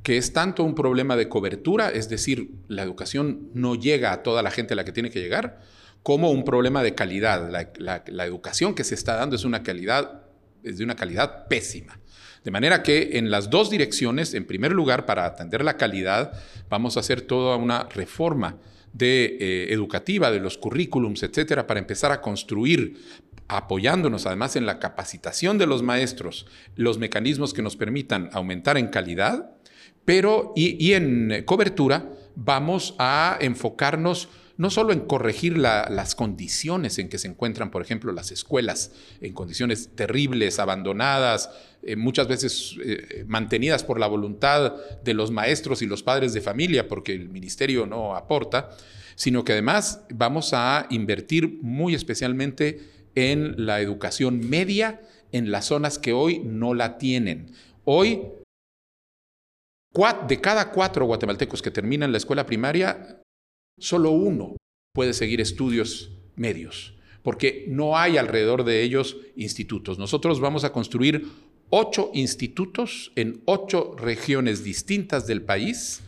que 0.03 0.17
es 0.17 0.31
tanto 0.31 0.63
un 0.63 0.73
problema 0.73 1.17
de 1.17 1.27
cobertura, 1.27 1.89
es 1.89 2.07
decir, 2.07 2.51
la 2.69 2.81
educación 2.81 3.49
no 3.53 3.75
llega 3.75 4.13
a 4.13 4.23
toda 4.23 4.41
la 4.41 4.51
gente 4.51 4.73
a 4.73 4.77
la 4.77 4.85
que 4.85 4.93
tiene 4.93 5.11
que 5.11 5.19
llegar, 5.19 5.59
como 6.01 6.31
un 6.31 6.45
problema 6.45 6.81
de 6.81 6.95
calidad. 6.95 7.49
La, 7.77 8.03
la 8.07 8.25
educación 8.25 8.73
que 8.73 8.85
se 8.85 8.95
está 8.95 9.15
dando 9.15 9.35
es 9.35 9.43
una 9.43 9.63
calidad, 9.63 10.23
es 10.63 10.77
de 10.77 10.85
una 10.85 10.95
calidad 10.95 11.47
pésima. 11.49 11.99
De 12.43 12.51
manera 12.51 12.81
que 12.81 13.17
en 13.19 13.29
las 13.29 13.49
dos 13.49 13.69
direcciones, 13.69 14.33
en 14.33 14.45
primer 14.45 14.71
lugar, 14.71 15.05
para 15.05 15.25
atender 15.25 15.63
la 15.63 15.77
calidad, 15.77 16.31
vamos 16.69 16.97
a 16.97 17.01
hacer 17.01 17.21
toda 17.21 17.55
una 17.55 17.83
reforma 17.83 18.57
de, 18.93 19.37
eh, 19.39 19.73
educativa 19.73 20.31
de 20.31 20.39
los 20.39 20.57
currículums, 20.57 21.21
etcétera, 21.23 21.67
para 21.67 21.79
empezar 21.79 22.11
a 22.11 22.21
construir, 22.21 22.97
apoyándonos 23.47 24.25
además 24.25 24.55
en 24.55 24.65
la 24.65 24.79
capacitación 24.79 25.57
de 25.57 25.67
los 25.67 25.83
maestros, 25.83 26.47
los 26.75 26.97
mecanismos 26.97 27.53
que 27.53 27.61
nos 27.61 27.75
permitan 27.75 28.29
aumentar 28.33 28.77
en 28.77 28.87
calidad, 28.87 29.51
pero 30.03 30.51
y 30.55 30.93
en 30.93 31.43
cobertura 31.45 32.09
vamos 32.35 32.95
a 32.97 33.37
enfocarnos 33.39 34.29
no 34.61 34.69
solo 34.69 34.93
en 34.93 34.99
corregir 34.99 35.57
las 35.57 36.13
condiciones 36.13 36.99
en 36.99 37.09
que 37.09 37.17
se 37.17 37.27
encuentran, 37.27 37.71
por 37.71 37.81
ejemplo, 37.81 38.11
las 38.11 38.31
escuelas, 38.31 38.91
en 39.19 39.33
condiciones 39.33 39.89
terribles, 39.95 40.59
abandonadas, 40.59 41.49
eh, 41.83 41.95
muchas 41.95 42.27
veces 42.27 42.75
eh, 42.83 43.23
mantenidas 43.27 43.83
por 43.83 43.99
la 43.99 44.07
voluntad 44.07 44.75
de 45.03 45.13
los 45.13 45.31
maestros 45.31 45.81
y 45.81 45.87
los 45.87 46.03
padres 46.03 46.33
de 46.33 46.41
familia, 46.41 46.87
porque 46.87 47.13
el 47.13 47.29
ministerio 47.29 47.85
no 47.85 48.15
aporta, 48.15 48.69
sino 49.15 49.43
que 49.43 49.53
además 49.53 50.05
vamos 50.09 50.53
a 50.53 50.87
invertir 50.89 51.59
muy 51.61 51.93
especialmente 51.93 52.79
en 53.15 53.65
la 53.65 53.81
educación 53.81 54.49
media 54.49 55.01
en 55.31 55.51
las 55.51 55.65
zonas 55.65 55.99
que 55.99 56.13
hoy 56.13 56.39
no 56.39 56.73
la 56.73 56.97
tienen. 56.97 57.53
Hoy, 57.85 58.21
de 60.27 60.41
cada 60.41 60.71
cuatro 60.71 61.05
guatemaltecos 61.05 61.61
que 61.61 61.71
terminan 61.71 62.11
la 62.11 62.17
escuela 62.17 62.45
primaria, 62.45 63.21
Solo 63.81 64.11
uno 64.11 64.57
puede 64.93 65.13
seguir 65.13 65.41
estudios 65.41 66.11
medios, 66.35 66.93
porque 67.23 67.65
no 67.67 67.97
hay 67.97 68.17
alrededor 68.17 68.63
de 68.63 68.83
ellos 68.83 69.17
institutos. 69.35 69.97
Nosotros 69.97 70.39
vamos 70.39 70.63
a 70.63 70.71
construir 70.71 71.27
ocho 71.71 72.11
institutos 72.13 73.11
en 73.15 73.41
ocho 73.45 73.95
regiones 73.97 74.63
distintas 74.63 75.25
del 75.25 75.41
país 75.41 76.03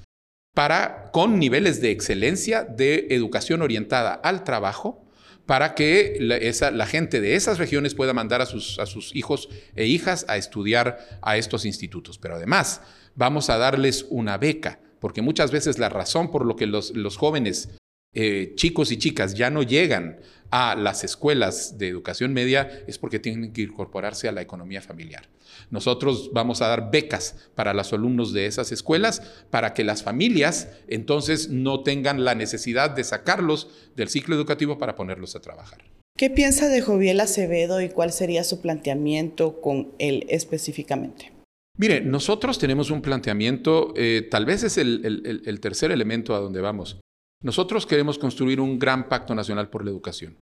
para, 0.53 1.09
con 1.11 1.39
niveles 1.39 1.81
de 1.81 1.89
excelencia 1.89 2.63
de 2.63 3.07
educación 3.09 3.63
orientada 3.63 4.13
al 4.13 4.43
trabajo, 4.43 5.03
para 5.47 5.73
que 5.73 6.17
la, 6.19 6.85
gente 6.85 7.19
de 7.19 7.35
esas 7.35 7.57
regiones 7.57 7.95
pueda 7.95 8.13
mandar 8.13 8.41
a 8.41 8.45
sus, 8.45 8.77
a 8.79 8.85
sus 8.85 9.15
hijos 9.15 9.49
e 9.75 9.87
hijas 9.87 10.25
a 10.29 10.37
estudiar 10.37 11.19
a 11.21 11.37
estos 11.37 11.65
institutos. 11.65 12.17
Pero 12.17 12.35
además, 12.35 12.81
vamos 13.15 13.49
a 13.49 13.57
darles 13.57 14.05
una 14.09 14.37
beca 14.37 14.79
porque 15.03 15.21
muchas 15.21 15.51
veces 15.51 15.79
la 15.79 15.89
razón 15.89 16.31
por 16.31 16.45
lo 16.45 16.55
que 16.55 16.65
los, 16.65 17.17
jóvenes, 17.17 17.77
eh, 18.13 18.53
chicos 18.55 18.91
y 18.91 18.97
chicas, 18.97 19.33
ya 19.33 19.49
no 19.49 19.63
llegan 19.63 20.19
a 20.51 20.75
las 20.75 21.03
escuelas 21.03 21.79
de 21.79 21.87
educación 21.87 22.31
media 22.31 22.69
es 22.87 22.99
porque 22.99 23.17
tienen 23.17 23.53
que 23.53 23.63
incorporarse 23.63 24.27
a 24.27 24.31
la 24.31 24.41
economía 24.41 24.81
familiar. 24.81 25.27
Nosotros 25.71 26.29
vamos 26.31 26.61
a 26.61 26.67
dar 26.67 26.91
becas 26.91 27.49
para 27.55 27.73
los 27.73 27.91
alumnos 27.91 28.33
de 28.33 28.45
esas 28.45 28.71
escuelas 28.71 29.21
para 29.49 29.73
que 29.73 29.83
las 29.83 30.03
familias 30.03 30.67
entonces 30.87 31.49
no 31.49 31.81
tengan 31.81 32.23
la 32.23 32.35
necesidad 32.35 32.91
de 32.91 33.03
sacarlos 33.03 33.69
del 33.95 34.09
ciclo 34.09 34.35
educativo 34.35 34.77
para 34.77 34.95
ponerlos 34.95 35.35
a 35.35 35.41
trabajar. 35.41 35.83
¿Qué 36.15 36.29
piensa 36.29 36.67
de 36.67 36.81
Joviel 36.81 37.19
Acevedo 37.19 37.81
y 37.81 37.89
cuál 37.89 38.11
sería 38.11 38.43
su 38.43 38.61
planteamiento 38.61 39.59
con 39.59 39.93
él 39.97 40.27
específicamente? 40.29 41.31
Mire, 41.75 42.01
nosotros 42.01 42.59
tenemos 42.59 42.91
un 42.91 43.01
planteamiento, 43.01 43.93
eh, 43.97 44.27
tal 44.29 44.45
vez 44.45 44.63
es 44.63 44.77
el, 44.77 45.59
tercer 45.59 45.91
elemento 45.91 46.35
a 46.35 46.39
donde 46.39 46.61
vamos. 46.61 46.99
Nosotros 47.43 47.85
queremos 47.85 48.17
construir 48.17 48.59
un 48.59 48.79
gran 48.79 49.09
pacto 49.09 49.35
nacional 49.35 49.69
por 49.69 49.83
la 49.83 49.91
educación. 49.91 50.37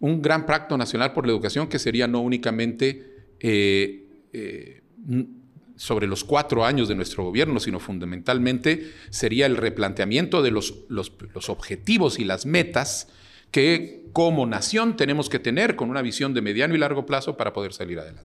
Un 0.00 0.22
gran 0.22 0.46
pacto 0.46 0.78
nacional 0.78 1.12
por 1.12 1.26
la 1.26 1.32
educación 1.32 1.68
que 1.68 1.80
sería 1.80 2.06
no 2.06 2.20
únicamente 2.20 3.34
eh, 3.40 4.28
eh, 4.32 4.82
sobre 5.76 6.06
los 6.06 6.22
cuatro 6.22 6.64
años 6.64 6.88
de 6.88 6.94
nuestro 6.94 7.24
gobierno, 7.24 7.58
sino 7.58 7.80
fundamentalmente 7.80 8.92
sería 9.10 9.46
el 9.46 9.56
replanteamiento 9.56 10.40
de 10.42 10.52
los, 10.52 10.86
los 10.88 11.48
objetivos 11.48 12.20
y 12.20 12.24
las 12.24 12.46
metas 12.46 13.08
que 13.50 14.08
como 14.12 14.46
nación 14.46 14.96
tenemos 14.96 15.28
que 15.28 15.40
tener 15.40 15.74
con 15.74 15.90
una 15.90 16.02
visión 16.02 16.34
de 16.34 16.42
mediano 16.42 16.74
y 16.74 16.78
largo 16.78 17.04
plazo 17.04 17.36
para 17.36 17.52
poder 17.52 17.72
salir 17.72 17.98
adelante. 17.98 18.24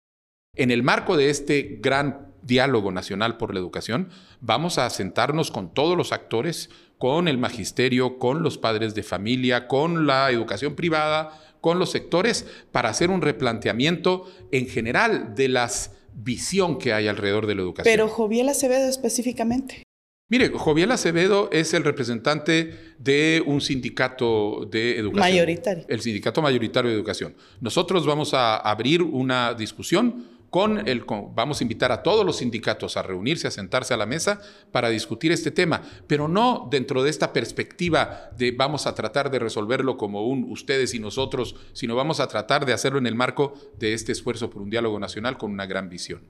En 0.55 0.71
el 0.71 0.83
marco 0.83 1.17
de 1.17 1.31
este 1.31 1.79
gran 1.81 2.35
diálogo 2.47 2.93
nacional 2.93 3.37
por 3.37 3.53
la 3.53 3.61
educación, 3.61 4.09
vamos 4.41 4.79
a 4.79 4.89
sentarnos 4.91 5.51
con 5.51 5.75
todos 5.75 5.97
los 5.97 6.13
actores, 6.13 6.71
con 6.99 7.29
el 7.29 7.39
magisterio, 7.39 8.19
con 8.19 8.43
los 8.43 8.59
padres 8.59 8.95
de 8.95 9.03
familia, 9.03 9.69
con 9.69 10.07
la 10.07 10.31
educación 10.31 10.75
privada, 10.75 11.41
con 11.61 11.79
los 11.79 11.91
sectores, 11.91 12.47
para 12.73 12.89
hacer 12.89 13.11
un 13.11 13.23
replanteamiento 13.23 14.31
en 14.53 14.67
general 14.69 15.35
de 15.35 15.49
la 15.49 15.71
visión 16.15 16.79
que 16.79 16.93
hay 16.93 17.09
alrededor 17.09 17.47
de 17.47 17.55
la 17.55 17.63
educación. 17.63 17.93
Pero 17.93 18.09
Joviel 18.09 18.49
Acevedo 18.49 18.89
específicamente. 18.89 19.83
Mire, 20.29 20.49
Joviel 20.49 20.91
Acevedo 20.91 21.49
es 21.53 21.73
el 21.73 21.85
representante 21.85 22.75
de 22.99 23.45
un 23.47 23.61
sindicato 23.61 24.67
de 24.69 24.99
educación. 24.99 25.21
Mayoritario. 25.21 25.85
El 25.89 26.01
sindicato 26.01 26.43
mayoritario 26.43 26.91
de 26.91 26.97
educación. 26.97 27.37
Nosotros 27.61 28.05
vamos 28.07 28.35
a 28.35 28.57
abrir 28.57 29.03
una 29.03 29.55
discusión 29.55 30.36
con 30.57 30.89
el, 30.89 31.05
vamos 31.35 31.61
a 31.61 31.65
invitar 31.65 31.93
a 31.93 32.03
todos 32.03 32.25
los 32.25 32.39
sindicatos 32.39 32.97
a 32.97 33.03
reunirse, 33.03 33.47
a 33.47 33.51
sentarse 33.51 33.93
a 33.93 33.99
la 33.99 34.07
mesa 34.07 34.41
para 34.73 34.89
discutir 34.89 35.31
este 35.31 35.51
tema, 35.51 35.83
pero 36.07 36.29
no 36.29 36.67
dentro 36.71 37.03
de 37.03 37.11
esta 37.11 37.35
perspectiva 37.35 38.31
de 38.39 38.53
vamos 38.53 38.87
a 38.87 38.95
tratar 38.95 39.31
de 39.31 39.39
resolverlo 39.39 39.99
como 39.99 40.27
un 40.27 40.51
ustedes 40.51 40.95
y 40.95 40.99
nosotros, 40.99 41.57
sino 41.75 41.95
vamos 41.95 42.21
a 42.21 42.29
tratar 42.29 42.65
de 42.65 42.73
hacerlo 42.73 42.99
en 42.99 43.07
el 43.07 43.15
marco 43.15 43.53
de 43.79 43.93
este 43.93 44.13
esfuerzo 44.13 44.49
por 44.49 44.63
un 44.63 44.71
diálogo 44.71 44.99
nacional 44.99 45.37
con 45.37 45.51
una 45.51 45.67
gran 45.67 45.91
visión. 45.91 46.23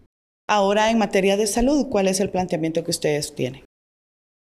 Ahora, 0.49 0.90
en 0.90 0.99
materia 0.99 1.37
de 1.37 1.47
salud, 1.47 1.87
¿cuál 1.88 2.09
es 2.09 2.18
el 2.18 2.30
planteamiento 2.30 2.83
que 2.83 2.90
ustedes 2.90 3.33
tienen? 3.33 3.62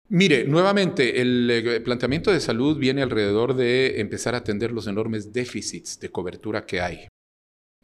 Mire, 0.10 0.46
nuevamente, 0.46 1.22
el 1.22 1.48
eh, 1.51 1.80
planteamiento 1.82 2.32
de 2.32 2.39
salud 2.39 2.75
viene 2.80 3.04
alrededor 3.04 3.56
de 3.56 4.01
empezar 4.01 4.34
a 4.34 4.39
atender 4.39 4.72
los 4.72 4.88
enormes 4.88 5.32
déficits 5.32 6.00
de 6.00 6.10
cobertura 6.10 6.65
que 6.65 6.82
hay. 6.82 7.08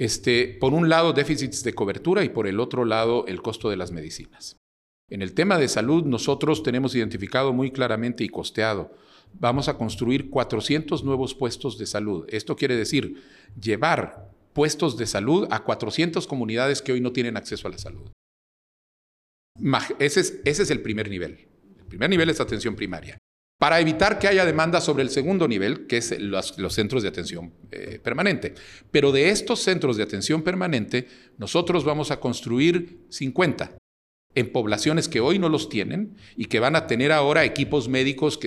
Este, 0.02 0.58
por 0.60 0.74
un 0.74 0.90
lado, 0.90 1.14
déficits 1.14 1.64
de 1.64 1.76
cobertura 1.76 2.24
y 2.24 2.30
por 2.30 2.48
el 2.48 2.60
otro 2.60 2.86
lado, 2.86 3.28
el 3.28 3.44
costo 3.44 3.70
de 3.70 3.78
las 3.78 3.92
medicinas. 3.92 4.58
En 5.12 5.22
el 5.22 5.36
tema 5.36 5.60
de 5.60 5.68
salud, 5.68 6.06
nosotros 6.06 6.64
tenemos 6.64 6.96
identificado 6.96 7.54
muy 7.54 7.70
claramente 7.70 8.24
y 8.24 8.30
costeado. 8.30 8.96
Vamos 9.34 9.68
a 9.68 9.78
construir 9.78 10.32
400 10.32 11.04
nuevos 11.04 11.36
puestos 11.36 11.78
de 11.78 11.86
salud. 11.86 12.26
Esto 12.30 12.56
quiere 12.56 12.76
decir 12.76 13.22
llevar 13.62 14.32
puestos 14.54 14.98
de 14.98 15.06
salud 15.06 15.48
a 15.52 15.64
400 15.64 16.26
comunidades 16.26 16.82
que 16.82 16.94
hoy 16.94 17.00
no 17.00 17.12
tienen 17.12 17.38
acceso 17.38 17.68
a 17.68 17.72
la 17.72 17.78
salud. 17.78 18.10
Ese 20.00 20.22
es, 20.22 20.42
ese 20.46 20.64
es 20.64 20.72
el 20.72 20.82
primer 20.82 21.12
nivel. 21.12 21.48
El 21.78 21.86
primer 21.86 22.10
nivel 22.10 22.32
es 22.32 22.40
atención 22.40 22.76
primaria. 22.76 23.20
Para 23.62 23.80
evitar 23.80 24.18
que 24.18 24.28
haya 24.28 24.44
demanda 24.44 24.82
sobre 24.82 25.04
el 25.04 25.12
segundo 25.12 25.48
nivel, 25.48 25.86
que 25.86 25.98
es 25.98 26.20
los, 26.20 26.56
centros 26.74 27.04
de 27.04 27.10
atención 27.10 27.54
eh, 27.70 28.00
permanente. 28.04 28.56
Pero 28.90 29.12
de 29.12 29.30
estos 29.30 29.60
centros 29.60 29.98
de 29.98 30.02
atención 30.02 30.42
permanente, 30.42 31.08
nosotros 31.38 31.84
vamos 31.84 32.10
a 32.10 32.20
construir 32.20 33.06
50 33.10 33.78
en 34.34 34.52
poblaciones 34.52 35.08
que 35.08 35.20
hoy 35.20 35.38
no 35.38 35.48
los 35.48 35.70
tienen 35.70 36.16
y 36.36 36.46
que 36.46 36.60
van 36.60 36.76
a 36.76 36.88
tener 36.88 37.12
ahora 37.12 37.46
equipos 37.46 37.88
médicos 37.88 38.40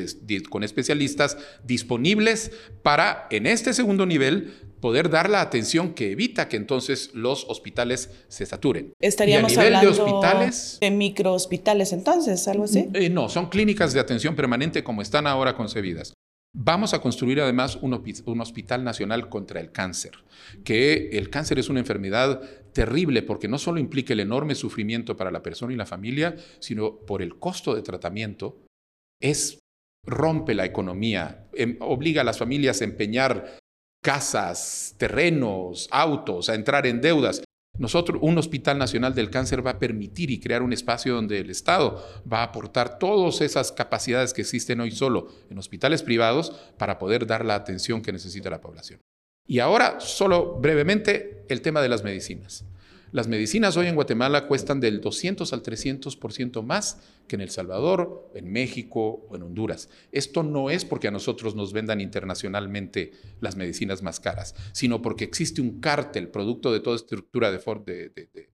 con 0.51 0.65
especialistas 0.65 1.39
disponibles 1.63 2.51
para, 2.83 3.29
en 3.31 3.47
este 3.47 3.73
segundo 3.73 4.07
nivel, 4.07 4.53
poder 4.85 5.09
dar 5.09 5.31
la 5.31 5.41
atención 5.41 5.95
que 5.95 6.13
evita 6.13 6.47
que 6.47 6.59
entonces 6.59 7.15
los 7.15 7.47
hospitales 7.49 8.11
se 8.29 8.45
saturen. 8.45 8.93
Estaríamos 9.01 9.57
hablando 9.57 9.91
de 9.91 9.99
hospitales 9.99 10.77
de 10.79 10.91
microhospitales 10.91 11.95
entonces, 11.95 12.47
algo 12.49 12.65
así. 12.65 12.91
Eh, 12.93 13.09
no, 13.09 13.31
son 13.31 13.49
clínicas 13.49 13.95
de 13.95 14.01
atención 14.01 14.37
permanente 14.37 14.85
como 14.85 15.01
están 15.01 15.27
ahora 15.27 15.57
concebidas. 15.57 16.13
Vamos 16.55 16.93
a 16.93 17.01
construir 17.01 17.41
además 17.41 17.77
un, 17.81 17.95
un, 18.27 18.41
hospital 18.43 18.85
nacional 18.85 19.31
contra 19.31 19.59
el 19.59 19.73
cáncer, 19.73 20.13
que 20.65 21.09
el 21.15 21.31
cáncer 21.31 21.59
es 21.59 21.71
una 21.71 21.81
enfermedad 21.81 22.43
terrible 22.75 23.23
porque 23.23 23.49
no 23.49 23.57
solo 23.57 23.81
implica 23.81 24.13
el 24.13 24.21
enorme 24.21 24.55
sufrimiento 24.55 25.17
para 25.17 25.31
la 25.31 25.43
persona 25.43 25.73
y 25.73 25.77
la 25.77 25.87
familia, 25.87 26.37
sino 26.59 26.99
por 26.99 27.23
el 27.23 27.39
costo 27.39 27.75
de 27.75 27.81
tratamiento, 27.81 28.59
es 29.19 29.61
rompe 30.07 30.55
la 30.55 30.67
economía, 30.67 31.47
em, 31.55 31.79
obliga 31.81 32.21
a 32.21 32.25
las 32.25 32.37
familias 32.37 32.83
a 32.83 32.85
empeñar 32.85 33.64
casas, 34.05 34.95
terrenos, 34.99 35.89
autos, 35.91 36.51
a 36.51 36.55
entrar 36.55 36.87
en 36.87 37.01
deudas. 37.01 37.43
Nosotros, 37.79 38.21
un 38.23 38.37
Hospital 38.37 38.79
Nacional 38.79 39.15
del 39.15 39.31
Cáncer 39.31 39.67
va 39.67 39.73
a 39.73 39.79
permitir 39.79 40.31
y 40.31 40.39
crear 40.39 40.63
un 40.63 40.75
espacio 40.75 41.15
donde 41.15 41.39
el 41.39 41.49
Estado 41.49 42.05
va 42.31 42.41
a 42.41 42.45
aportar 42.45 42.99
todas 42.99 43.41
esas 43.41 43.73
capacidades 43.73 44.35
que 44.35 44.43
existen 44.43 44.81
hoy 44.81 44.91
solo 44.91 45.29
en 45.49 45.59
hospitales 45.59 46.03
privados 46.03 46.53
para 46.77 46.99
poder 46.99 47.27
dar 47.27 47.47
la 47.47 47.55
atención 47.55 48.03
que 48.03 48.13
necesita 48.13 48.51
la 48.51 48.61
población. 48.61 49.01
Y 49.47 49.59
ahora, 49.61 49.99
solo 50.01 50.59
brevemente, 50.61 51.47
el 51.49 51.63
tema 51.63 51.81
de 51.81 51.89
las 51.89 52.05
medicinas. 52.05 52.67
Las 53.15 53.29
medicinas 53.29 53.77
hoy 53.77 53.87
en 53.87 53.95
Guatemala 53.95 54.49
cuestan 54.49 54.81
del 54.81 55.01
200 55.01 55.53
al 55.53 55.63
300% 55.63 56.65
más 56.65 56.99
que 57.29 57.37
en 57.37 57.43
El 57.43 57.51
Salvador, 57.51 58.29
en 58.35 58.51
México 58.51 59.25
o 59.29 59.37
en 59.37 59.45
Honduras. 59.45 59.89
Esto 60.11 60.43
no 60.43 60.69
es 60.69 60.85
porque 60.85 61.07
a 61.07 61.13
nosotros 61.13 61.55
nos 61.55 61.73
vendan 61.73 62.01
internacionalmente 62.01 63.13
las 63.41 63.55
medicinas 63.55 64.03
más 64.03 64.19
caras, 64.19 64.57
sino 64.73 65.01
porque 65.01 65.23
existe 65.23 65.61
un 65.61 65.79
cártel 65.79 66.29
producto 66.29 66.73
de 66.73 66.81
toda 66.81 66.97
estructura 66.97 67.53
de, 67.53 68.51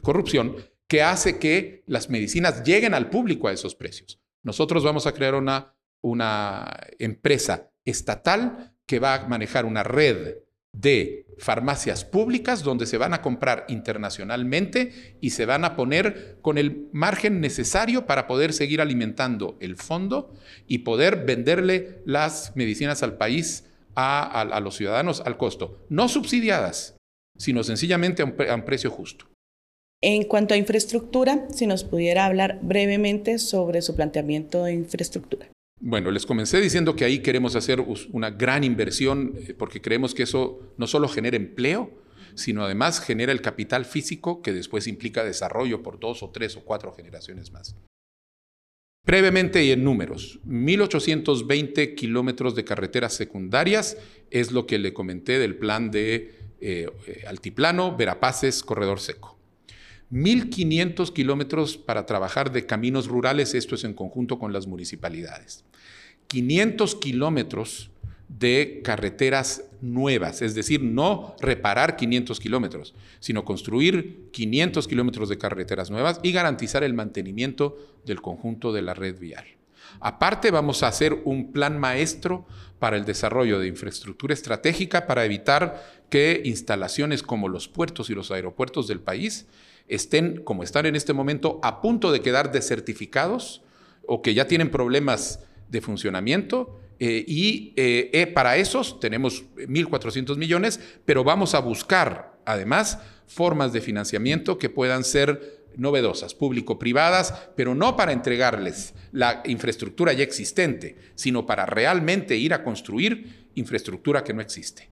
corrupción 0.00 0.56
que 0.88 1.02
hace 1.02 1.38
que 1.38 1.84
las 1.86 2.08
medicinas 2.08 2.64
lleguen 2.64 2.94
al 2.94 3.10
público 3.10 3.48
a 3.48 3.52
esos 3.52 3.74
precios. 3.74 4.18
Nosotros 4.42 4.82
vamos 4.82 5.06
a 5.06 5.12
crear 5.12 5.34
una, 5.34 5.74
una 6.00 6.74
empresa 6.98 7.70
estatal 7.84 8.74
que 8.86 8.98
va 8.98 9.16
a 9.16 9.28
manejar 9.28 9.66
una 9.66 9.82
red 9.82 10.38
de 10.72 11.26
farmacias 11.38 12.04
públicas 12.04 12.62
donde 12.62 12.86
se 12.86 12.98
van 12.98 13.14
a 13.14 13.22
comprar 13.22 13.64
internacionalmente 13.68 15.16
y 15.20 15.30
se 15.30 15.46
van 15.46 15.64
a 15.64 15.74
poner 15.74 16.38
con 16.42 16.58
el 16.58 16.88
margen 16.92 17.40
necesario 17.40 18.06
para 18.06 18.26
poder 18.26 18.52
seguir 18.52 18.80
alimentando 18.80 19.56
el 19.60 19.76
fondo 19.76 20.32
y 20.66 20.78
poder 20.78 21.24
venderle 21.24 22.02
las 22.04 22.54
medicinas 22.56 23.02
al 23.02 23.16
país 23.16 23.66
a, 23.96 24.60
los 24.62 24.76
ciudadanos 24.76 25.22
al 25.24 25.36
costo, 25.36 25.84
no 25.88 26.08
subsidiadas, 26.08 26.96
sino 27.36 27.62
sencillamente 27.64 28.22
a 28.22 28.54
un 28.54 28.64
precio 28.64 28.90
justo. 28.90 29.26
En 30.02 30.24
cuanto 30.24 30.54
a 30.54 30.56
infraestructura, 30.56 31.46
si 31.50 31.66
nos 31.66 31.84
pudiera 31.84 32.24
hablar 32.24 32.58
brevemente 32.62 33.38
sobre 33.38 33.82
su 33.82 33.94
planteamiento 33.94 34.64
de 34.64 34.72
infraestructura. 34.72 35.48
Bueno, 35.82 36.10
les 36.10 36.26
comencé 36.26 36.60
diciendo 36.60 36.94
que 36.94 37.06
ahí 37.06 37.20
queremos 37.20 37.56
hacer 37.56 37.82
una 38.12 38.30
gran 38.30 38.64
inversión 38.64 39.34
eh, 39.36 39.54
porque 39.54 39.80
creemos 39.80 40.14
que 40.14 40.24
eso 40.24 40.74
no 40.76 40.86
solo 40.86 41.08
genera 41.08 41.38
empleo, 41.38 41.90
sino 42.34 42.64
además 42.64 43.00
genera 43.00 43.32
el 43.32 43.40
capital 43.40 43.86
físico 43.86 44.42
que 44.42 44.52
después 44.52 44.86
implica 44.86 45.24
desarrollo 45.24 45.82
por 45.82 45.98
dos 45.98 46.22
o 46.22 46.30
tres 46.30 46.56
o 46.56 46.64
cuatro 46.64 46.92
generaciones 46.92 47.50
más. 47.50 47.74
Brevemente 49.06 49.64
y 49.64 49.72
en 49.72 49.82
números, 49.82 50.38
1.820 50.46 51.94
kilómetros 51.94 52.54
de 52.54 52.64
carreteras 52.64 53.14
secundarias 53.14 53.96
es 54.30 54.52
lo 54.52 54.66
que 54.66 54.78
le 54.78 54.92
comenté 54.92 55.38
del 55.38 55.56
plan 55.56 55.90
de 55.90 56.34
eh, 56.60 56.90
eh, 57.06 57.24
Altiplano, 57.26 57.96
Verapaces, 57.96 58.62
Corredor 58.62 59.00
Seco. 59.00 59.39
1.500 60.10 61.12
kilómetros 61.12 61.76
para 61.76 62.04
trabajar 62.04 62.50
de 62.50 62.66
caminos 62.66 63.06
rurales, 63.06 63.54
esto 63.54 63.74
es 63.76 63.84
en 63.84 63.94
conjunto 63.94 64.38
con 64.38 64.52
las 64.52 64.66
municipalidades. 64.66 65.64
500 66.26 66.96
kilómetros 66.96 67.90
de 68.28 68.80
carreteras 68.84 69.64
nuevas, 69.80 70.42
es 70.42 70.54
decir, 70.54 70.82
no 70.82 71.34
reparar 71.40 71.96
500 71.96 72.38
kilómetros, 72.38 72.94
sino 73.18 73.44
construir 73.44 74.28
500 74.32 74.86
kilómetros 74.86 75.28
de 75.28 75.38
carreteras 75.38 75.90
nuevas 75.90 76.20
y 76.22 76.32
garantizar 76.32 76.84
el 76.84 76.94
mantenimiento 76.94 77.76
del 78.04 78.20
conjunto 78.20 78.72
de 78.72 78.82
la 78.82 78.94
red 78.94 79.18
vial. 79.18 79.44
Aparte, 79.98 80.52
vamos 80.52 80.82
a 80.82 80.88
hacer 80.88 81.20
un 81.24 81.52
plan 81.52 81.78
maestro 81.78 82.46
para 82.78 82.96
el 82.96 83.04
desarrollo 83.04 83.58
de 83.58 83.66
infraestructura 83.66 84.34
estratégica 84.34 85.06
para 85.06 85.24
evitar 85.24 86.04
que 86.08 86.42
instalaciones 86.44 87.22
como 87.24 87.48
los 87.48 87.68
puertos 87.68 88.10
y 88.10 88.14
los 88.14 88.30
aeropuertos 88.30 88.86
del 88.86 89.00
país 89.00 89.46
estén, 89.90 90.42
como 90.42 90.62
están 90.62 90.86
en 90.86 90.96
este 90.96 91.12
momento, 91.12 91.60
a 91.62 91.80
punto 91.80 92.12
de 92.12 92.20
quedar 92.20 92.52
desertificados 92.52 93.62
o 94.06 94.22
que 94.22 94.34
ya 94.34 94.46
tienen 94.46 94.70
problemas 94.70 95.40
de 95.68 95.80
funcionamiento. 95.80 96.80
Eh, 96.98 97.24
y 97.26 97.72
eh, 97.76 98.10
eh, 98.12 98.26
para 98.26 98.56
esos 98.56 99.00
tenemos 99.00 99.44
1.400 99.56 100.36
millones, 100.36 100.80
pero 101.04 101.24
vamos 101.24 101.54
a 101.54 101.60
buscar 101.60 102.38
además 102.44 102.98
formas 103.26 103.72
de 103.72 103.80
financiamiento 103.80 104.58
que 104.58 104.68
puedan 104.68 105.04
ser 105.04 105.60
novedosas, 105.76 106.34
público-privadas, 106.34 107.32
pero 107.56 107.74
no 107.74 107.96
para 107.96 108.12
entregarles 108.12 108.94
la 109.12 109.42
infraestructura 109.46 110.12
ya 110.12 110.24
existente, 110.24 110.96
sino 111.14 111.46
para 111.46 111.64
realmente 111.64 112.36
ir 112.36 112.52
a 112.52 112.64
construir 112.64 113.48
infraestructura 113.54 114.24
que 114.24 114.34
no 114.34 114.42
existe. 114.42 114.90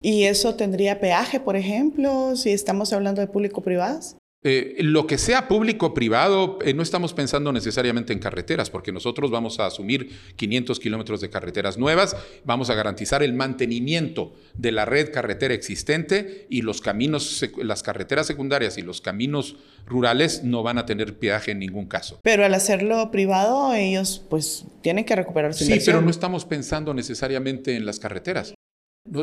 ¿Y 0.00 0.24
eso 0.24 0.54
tendría 0.54 1.00
peaje, 1.00 1.40
por 1.40 1.56
ejemplo, 1.56 2.36
si 2.36 2.50
estamos 2.50 2.92
hablando 2.92 3.20
de 3.20 3.26
público-privadas? 3.26 4.17
Eh, 4.44 4.76
lo 4.80 5.08
que 5.08 5.18
sea 5.18 5.48
público-privado, 5.48 6.60
eh, 6.64 6.72
no 6.72 6.84
estamos 6.84 7.12
pensando 7.12 7.52
necesariamente 7.52 8.12
en 8.12 8.20
carreteras, 8.20 8.70
porque 8.70 8.92
nosotros 8.92 9.32
vamos 9.32 9.58
a 9.58 9.66
asumir 9.66 10.10
500 10.36 10.78
kilómetros 10.78 11.20
de 11.20 11.28
carreteras 11.28 11.76
nuevas, 11.76 12.16
vamos 12.44 12.70
a 12.70 12.74
garantizar 12.74 13.24
el 13.24 13.32
mantenimiento 13.32 14.32
de 14.54 14.70
la 14.70 14.84
red 14.84 15.10
carretera 15.12 15.54
existente 15.54 16.46
y 16.48 16.62
los 16.62 16.80
caminos, 16.80 17.44
las 17.56 17.82
carreteras 17.82 18.28
secundarias 18.28 18.78
y 18.78 18.82
los 18.82 19.00
caminos 19.00 19.56
rurales 19.86 20.44
no 20.44 20.62
van 20.62 20.78
a 20.78 20.86
tener 20.86 21.18
peaje 21.18 21.50
en 21.50 21.58
ningún 21.58 21.86
caso. 21.86 22.20
Pero 22.22 22.44
al 22.44 22.54
hacerlo 22.54 23.10
privado, 23.10 23.74
ellos 23.74 24.24
pues 24.30 24.66
tienen 24.82 25.04
que 25.04 25.16
recuperar 25.16 25.52
su 25.52 25.64
Sí, 25.64 25.80
pero 25.84 26.00
no 26.00 26.10
estamos 26.10 26.44
pensando 26.44 26.94
necesariamente 26.94 27.74
en 27.74 27.84
las 27.84 27.98
carreteras. 27.98 28.54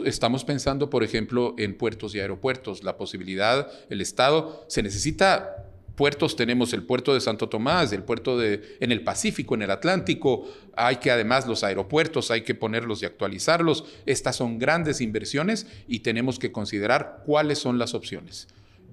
Estamos 0.05 0.43
pensando, 0.43 0.89
por 0.89 1.03
ejemplo, 1.03 1.55
en 1.57 1.77
puertos 1.77 2.15
y 2.15 2.19
aeropuertos. 2.19 2.83
La 2.83 2.97
posibilidad, 2.97 3.69
el 3.89 4.01
Estado, 4.01 4.65
se 4.67 4.83
necesita 4.83 5.65
puertos. 5.95 6.35
Tenemos 6.35 6.73
el 6.73 6.83
puerto 6.83 7.13
de 7.13 7.21
Santo 7.21 7.49
Tomás, 7.49 7.91
el 7.93 8.03
puerto 8.03 8.37
de, 8.37 8.77
en 8.79 8.91
el 8.91 9.03
Pacífico, 9.03 9.55
en 9.55 9.63
el 9.63 9.71
Atlántico. 9.71 10.47
Hay 10.75 10.97
que 10.97 11.11
además 11.11 11.47
los 11.47 11.63
aeropuertos, 11.63 12.31
hay 12.31 12.41
que 12.41 12.55
ponerlos 12.55 13.01
y 13.01 13.05
actualizarlos. 13.05 13.85
Estas 14.05 14.35
son 14.35 14.59
grandes 14.59 15.01
inversiones 15.01 15.67
y 15.87 15.99
tenemos 15.99 16.39
que 16.39 16.51
considerar 16.51 17.23
cuáles 17.25 17.59
son 17.59 17.77
las 17.77 17.93
opciones. 17.93 18.47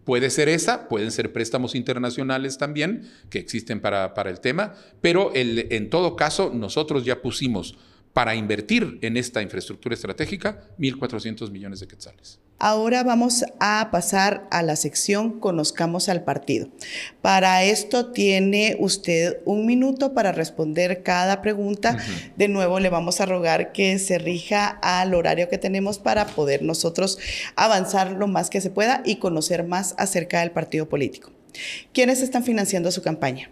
Puede 0.05 0.31
ser 0.31 0.48
esa, 0.48 0.88
pueden 0.88 1.12
ser 1.12 1.33
préstamos 1.33 1.76
internacionales 1.76 2.59
también 2.59 3.09
que 3.31 3.38
existen 3.38 3.81
para, 3.81 4.14
para 4.14 4.31
el 4.31 4.40
tema, 4.40 4.74
pero 5.00 5.31
en 5.35 5.90
todo 5.90 6.16
caso 6.16 6.50
nosotros 6.52 7.05
ya 7.05 7.22
pusimos 7.22 7.76
para 8.12 8.35
invertir 8.35 8.98
en 9.03 9.16
esta 9.16 9.42
infraestructura 9.42 9.94
estratégica 9.94 10.68
1.400 10.79 11.51
millones 11.51 11.81
de 11.81 11.88
quetzales. 11.88 12.38
Ahora 12.59 13.03
vamos 13.03 13.44
a 13.59 13.88
pasar 13.90 14.46
a 14.53 14.62
la 14.62 14.77
sección 14.77 15.40
Conozcamos 15.40 16.09
al 16.09 16.22
partido. 16.22 16.68
Para 17.20 17.64
esto 17.64 18.12
tiene 18.12 18.77
usted 18.79 19.38
un 19.44 19.66
minuto 19.66 20.14
para 20.14 20.31
responder 20.31 21.03
cada 21.03 21.42
pregunta. 21.42 21.96
De 22.37 22.46
nuevo 22.46 22.79
le 22.79 22.88
vamos 22.88 23.20
a 23.20 23.27
rogar 23.27 23.72
que 23.72 23.98
se 23.98 24.18
rija 24.18 24.79
al 24.81 25.14
horario 25.14 25.48
que 25.48 25.59
tenemos 25.59 25.98
para 25.98 26.27
poder 26.27 26.62
nosotros 26.62 27.18
avanzar 27.57 28.12
lo 28.12 28.29
más 28.29 28.48
que 28.48 28.61
se 28.61 28.70
pueda 28.70 29.03
y 29.05 29.16
conocer 29.16 29.64
más 29.64 29.96
acerca 29.98 30.40
del 30.40 30.53
partido 30.53 30.88
político. 30.88 31.33
¿Quiénes 31.92 32.22
están 32.22 32.44
financiando 32.44 32.92
su 32.92 33.03
campaña? 33.03 33.51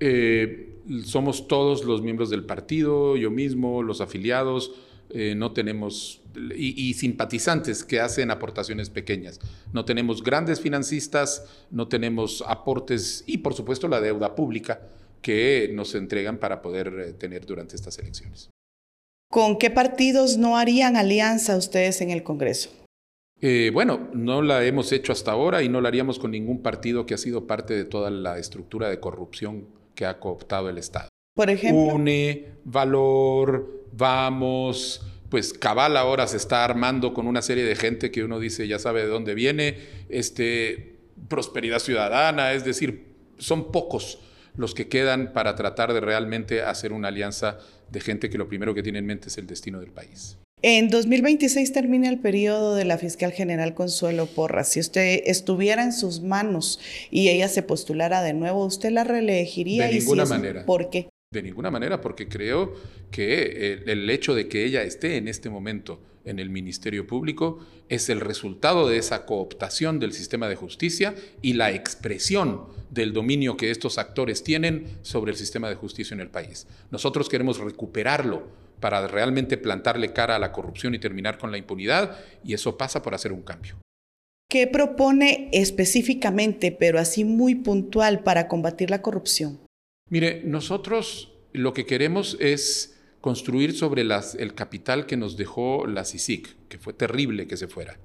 Eh, 0.00 0.79
somos 1.04 1.48
todos 1.48 1.84
los 1.84 2.02
miembros 2.02 2.30
del 2.30 2.44
partido, 2.44 3.16
yo 3.16 3.30
mismo, 3.30 3.82
los 3.82 4.00
afiliados, 4.00 4.72
eh, 5.12 5.34
no 5.36 5.52
tenemos, 5.52 6.20
y, 6.56 6.94
simpatizantes 6.94 7.82
que 7.84 8.00
hacen 8.00 8.30
aportaciones 8.30 8.90
pequeñas. 8.90 9.40
No 9.72 9.84
tenemos 9.84 10.22
grandes 10.22 10.60
financistas, 10.60 11.46
no 11.70 11.88
tenemos 11.88 12.44
aportes 12.46 13.24
y 13.26 13.38
por 13.38 13.54
supuesto 13.54 13.88
la 13.88 14.00
deuda 14.00 14.36
pública 14.36 14.80
que 15.20 15.70
nos 15.72 15.94
entregan 15.94 16.38
para 16.38 16.62
poder 16.62 16.88
eh, 16.98 17.12
tener 17.12 17.44
durante 17.44 17.74
estas 17.74 17.98
elecciones. 17.98 18.50
¿Con 19.30 19.58
qué 19.58 19.70
partidos 19.70 20.38
no 20.38 20.56
harían 20.56 20.96
alianza 20.96 21.56
ustedes 21.56 22.00
en 22.00 22.10
el 22.10 22.22
Congreso? 22.22 22.70
Eh, 23.40 23.70
bueno, 23.72 24.10
no 24.12 24.42
la 24.42 24.64
hemos 24.64 24.92
hecho 24.92 25.12
hasta 25.12 25.32
ahora 25.32 25.62
y 25.62 25.68
no 25.68 25.80
la 25.80 25.88
haríamos 25.88 26.18
con 26.18 26.30
ningún 26.30 26.62
partido 26.62 27.06
que 27.06 27.14
ha 27.14 27.18
sido 27.18 27.46
parte 27.46 27.74
de 27.74 27.84
toda 27.84 28.10
la 28.10 28.38
estructura 28.38 28.88
de 28.88 29.00
corrupción 29.00 29.66
que 30.00 30.06
ha 30.06 30.18
cooptado 30.18 30.70
el 30.70 30.78
Estado. 30.78 31.10
Por 31.34 31.50
ejemplo. 31.50 31.94
UNE, 31.94 32.52
Valor, 32.64 33.84
Vamos, 33.92 35.04
pues 35.28 35.52
Cabal 35.52 35.94
ahora 35.98 36.26
se 36.26 36.38
está 36.38 36.64
armando 36.64 37.12
con 37.12 37.26
una 37.26 37.42
serie 37.42 37.64
de 37.64 37.76
gente 37.76 38.10
que 38.10 38.24
uno 38.24 38.40
dice 38.40 38.66
ya 38.66 38.78
sabe 38.78 39.02
de 39.02 39.08
dónde 39.08 39.34
viene, 39.34 39.76
este, 40.08 40.96
Prosperidad 41.28 41.80
Ciudadana, 41.80 42.54
es 42.54 42.64
decir, 42.64 43.14
son 43.36 43.70
pocos 43.70 44.20
los 44.56 44.72
que 44.72 44.88
quedan 44.88 45.34
para 45.34 45.54
tratar 45.54 45.92
de 45.92 46.00
realmente 46.00 46.62
hacer 46.62 46.94
una 46.94 47.08
alianza 47.08 47.58
de 47.90 48.00
gente 48.00 48.30
que 48.30 48.38
lo 48.38 48.48
primero 48.48 48.72
que 48.72 48.82
tiene 48.82 49.00
en 49.00 49.06
mente 49.06 49.28
es 49.28 49.36
el 49.36 49.46
destino 49.46 49.80
del 49.80 49.92
país. 49.92 50.38
En 50.62 50.90
2026 50.90 51.72
termina 51.72 52.10
el 52.10 52.18
periodo 52.18 52.74
de 52.74 52.84
la 52.84 52.98
fiscal 52.98 53.32
general 53.32 53.72
Consuelo 53.72 54.26
Porras. 54.26 54.68
Si 54.68 54.80
usted 54.80 55.22
estuviera 55.24 55.82
en 55.82 55.92
sus 55.94 56.20
manos 56.20 56.78
y 57.10 57.30
ella 57.30 57.48
se 57.48 57.62
postulara 57.62 58.20
de 58.20 58.34
nuevo, 58.34 58.66
¿usted 58.66 58.90
la 58.90 59.04
reelegiría? 59.04 59.86
De 59.86 59.94
ninguna 59.94 60.26
manera. 60.26 60.66
¿Por 60.66 60.90
qué? 60.90 61.08
De 61.32 61.42
ninguna 61.42 61.70
manera, 61.70 62.02
porque 62.02 62.28
creo 62.28 62.74
que 63.10 63.82
el 63.86 64.10
hecho 64.10 64.34
de 64.34 64.48
que 64.48 64.66
ella 64.66 64.82
esté 64.82 65.16
en 65.16 65.28
este 65.28 65.48
momento 65.48 66.02
en 66.26 66.38
el 66.38 66.50
Ministerio 66.50 67.06
Público 67.06 67.60
es 67.88 68.10
el 68.10 68.20
resultado 68.20 68.86
de 68.86 68.98
esa 68.98 69.24
cooptación 69.24 69.98
del 69.98 70.12
sistema 70.12 70.46
de 70.50 70.56
justicia 70.56 71.14
y 71.40 71.54
la 71.54 71.70
expresión 71.70 72.66
del 72.90 73.14
dominio 73.14 73.56
que 73.56 73.70
estos 73.70 73.96
actores 73.96 74.44
tienen 74.44 74.98
sobre 75.00 75.30
el 75.30 75.38
sistema 75.38 75.70
de 75.70 75.76
justicia 75.76 76.12
en 76.14 76.20
el 76.20 76.28
país. 76.28 76.66
Nosotros 76.90 77.30
queremos 77.30 77.58
recuperarlo 77.58 78.60
para 78.80 79.06
realmente 79.06 79.58
plantarle 79.58 80.12
cara 80.12 80.36
a 80.36 80.38
la 80.38 80.52
corrupción 80.52 80.94
y 80.94 80.98
terminar 80.98 81.38
con 81.38 81.52
la 81.52 81.58
impunidad 81.58 82.18
y 82.44 82.54
eso 82.54 82.76
pasa 82.76 83.02
por 83.02 83.14
hacer 83.14 83.32
un 83.32 83.42
cambio. 83.42 83.76
¿Qué 84.48 84.66
propone 84.66 85.48
específicamente, 85.52 86.72
pero 86.72 86.98
así 86.98 87.24
muy 87.24 87.54
puntual, 87.54 88.24
para 88.24 88.48
combatir 88.48 88.90
la 88.90 89.00
corrupción? 89.00 89.60
Mire, 90.08 90.42
nosotros 90.44 91.32
lo 91.52 91.72
que 91.72 91.86
queremos 91.86 92.36
es 92.40 92.98
construir 93.20 93.76
sobre 93.76 94.02
el 94.02 94.54
capital 94.54 95.06
que 95.06 95.16
nos 95.16 95.36
dejó 95.36 95.86
la 95.86 96.04
CICIC, 96.04 96.68
que 96.68 96.78
fue 96.78 96.92
terrible 96.92 97.46
que 97.46 97.56
se 97.56 97.68
fuera. 97.68 97.98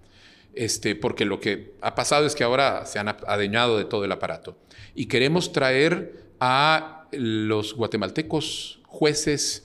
Este, 0.54 0.96
porque 0.96 1.26
lo 1.26 1.40
que 1.40 1.74
ha 1.82 1.96
pasado 1.96 2.26
es 2.26 2.36
que 2.36 2.44
ahora 2.44 2.86
se 2.86 3.00
han 3.00 3.10
adeñado 3.10 3.78
de 3.78 3.86
todo 3.86 4.06
el 4.06 4.12
aparato. 4.12 4.58
Y 4.94 5.08
queremos 5.08 5.52
traer 5.52 6.26
a 6.40 7.08
los 7.12 7.74
guatemaltecos 7.74 8.82
jueces, 8.86 9.65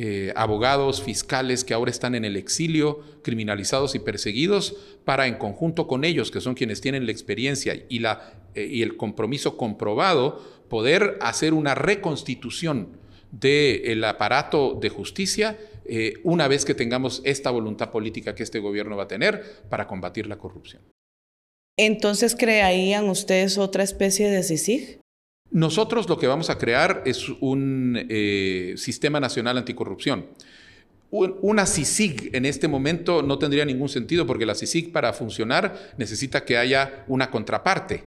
eh, 0.00 0.32
abogados, 0.36 1.02
fiscales 1.02 1.64
que 1.64 1.74
ahora 1.74 1.90
están 1.90 2.14
en 2.14 2.24
el 2.24 2.36
exilio, 2.36 3.00
criminalizados 3.24 3.96
y 3.96 3.98
perseguidos, 3.98 4.76
para 5.04 5.26
en 5.26 5.34
conjunto 5.34 5.88
con 5.88 6.04
ellos, 6.04 6.30
que 6.30 6.40
son 6.40 6.54
quienes 6.54 6.80
tienen 6.80 7.04
la 7.04 7.10
experiencia 7.10 7.74
y, 7.88 7.98
la, 7.98 8.34
eh, 8.54 8.64
y 8.70 8.82
el 8.82 8.96
compromiso 8.96 9.56
comprobado, 9.56 10.40
poder 10.68 11.18
hacer 11.20 11.52
una 11.52 11.74
reconstitución 11.74 12.96
del 13.32 14.04
aparato 14.04 14.78
de 14.80 14.88
justicia 14.88 15.58
eh, 15.84 16.14
una 16.22 16.46
vez 16.46 16.64
que 16.64 16.74
tengamos 16.74 17.20
esta 17.24 17.50
voluntad 17.50 17.90
política 17.90 18.36
que 18.36 18.44
este 18.44 18.60
gobierno 18.60 18.96
va 18.96 19.02
a 19.02 19.08
tener 19.08 19.42
para 19.68 19.88
combatir 19.88 20.28
la 20.28 20.38
corrupción. 20.38 20.80
Entonces, 21.76 22.36
¿crearían 22.36 23.08
ustedes 23.08 23.58
otra 23.58 23.82
especie 23.82 24.30
de 24.30 24.44
CICIG? 24.44 24.97
Nosotros 25.58 26.08
lo 26.08 26.18
que 26.18 26.28
vamos 26.28 26.50
a 26.50 26.58
crear 26.58 27.02
es 27.04 27.28
un 27.28 28.06
eh, 28.08 28.74
sistema 28.76 29.18
nacional 29.18 29.58
anticorrupción. 29.58 30.26
Una 31.10 31.66
CICIG 31.66 32.30
en 32.32 32.44
este 32.44 32.68
momento 32.68 33.22
no 33.22 33.40
tendría 33.40 33.64
ningún 33.64 33.88
sentido 33.88 34.24
porque 34.24 34.46
la 34.46 34.54
CICIG 34.54 34.92
para 34.92 35.12
funcionar 35.12 35.94
necesita 35.96 36.44
que 36.44 36.58
haya 36.58 37.04
una 37.08 37.30
contraparte 37.30 38.04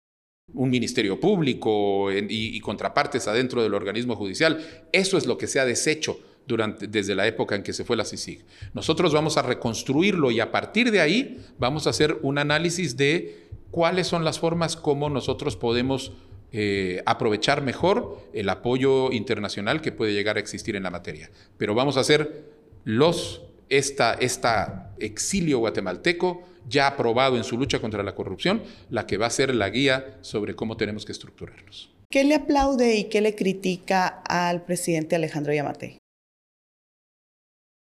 un 0.53 0.69
ministerio 0.69 1.21
público 1.21 2.13
y, 2.13 2.61
contrapartes 2.61 3.29
adentro 3.29 3.63
del 3.63 3.73
organismo 3.73 4.15
judicial. 4.15 4.87
Eso 4.93 5.17
es 5.17 5.25
lo 5.25 5.39
que 5.39 5.47
se 5.47 5.59
ha 5.59 5.65
deshecho 5.65 6.21
desde 6.47 7.15
la 7.15 7.27
época 7.27 7.55
en 7.55 7.63
que 7.63 7.73
se 7.73 7.85
fue 7.85 7.97
la 7.97 8.05
CICIG. 8.05 8.45
Nosotros 8.75 9.15
vamos 9.15 9.39
a 9.39 9.43
reconstruirlo 9.43 10.31
y 10.31 10.41
a 10.41 10.51
partir 10.51 10.91
de 10.91 11.01
ahí 11.01 11.47
vamos 11.59 11.87
a 11.87 11.91
hacer 11.91 12.19
un 12.21 12.37
análisis 12.37 12.99
de 12.99 13.49
cuáles 13.71 14.07
son 14.07 14.25
las 14.25 14.39
formas 14.39 14.77
como 14.77 15.09
nosotros 15.09 15.57
podemos 15.57 16.13
eh, 16.53 17.03
aprovechar 17.07 17.63
mejor 17.63 18.19
el 18.33 18.49
apoyo 18.49 19.13
internacional 19.13 19.81
que 19.81 19.93
puede 19.93 20.13
llegar 20.13 20.37
a 20.37 20.41
existir 20.41 20.77
en 20.77 20.83
la 20.83 20.91
materia. 20.91 21.31
Pero 21.57 21.75
vamos 21.75 21.97
a 21.97 22.01
hacer 22.01 22.45
los, 22.85 23.43
esta, 23.69 24.15
esta 24.15 24.93
exilio 24.99 25.59
guatemalteco 25.59 26.43
ya 26.69 26.87
aprobado 26.87 27.37
en 27.37 27.45
su 27.45 27.57
lucha 27.59 27.81
contra 27.81 28.03
la 28.03 28.15
corrupción, 28.15 28.63
la 28.91 29.07
que 29.07 29.17
va 29.17 29.27
a 29.27 29.31
ser 29.31 29.55
la 29.55 29.71
guía 29.71 30.19
sobre 30.21 30.55
cómo 30.55 30.77
tenemos 30.77 31.05
que 31.05 31.13
estructurarnos. 31.13 31.91
¿Qué 32.11 32.25
le 32.25 32.35
aplaude 32.35 32.97
y 32.97 33.05
qué 33.05 33.21
le 33.21 33.35
critica 33.35 34.07
al 34.07 34.65
presidente 34.65 35.17
Alejandro 35.17 35.53
Yamate? 35.53 35.99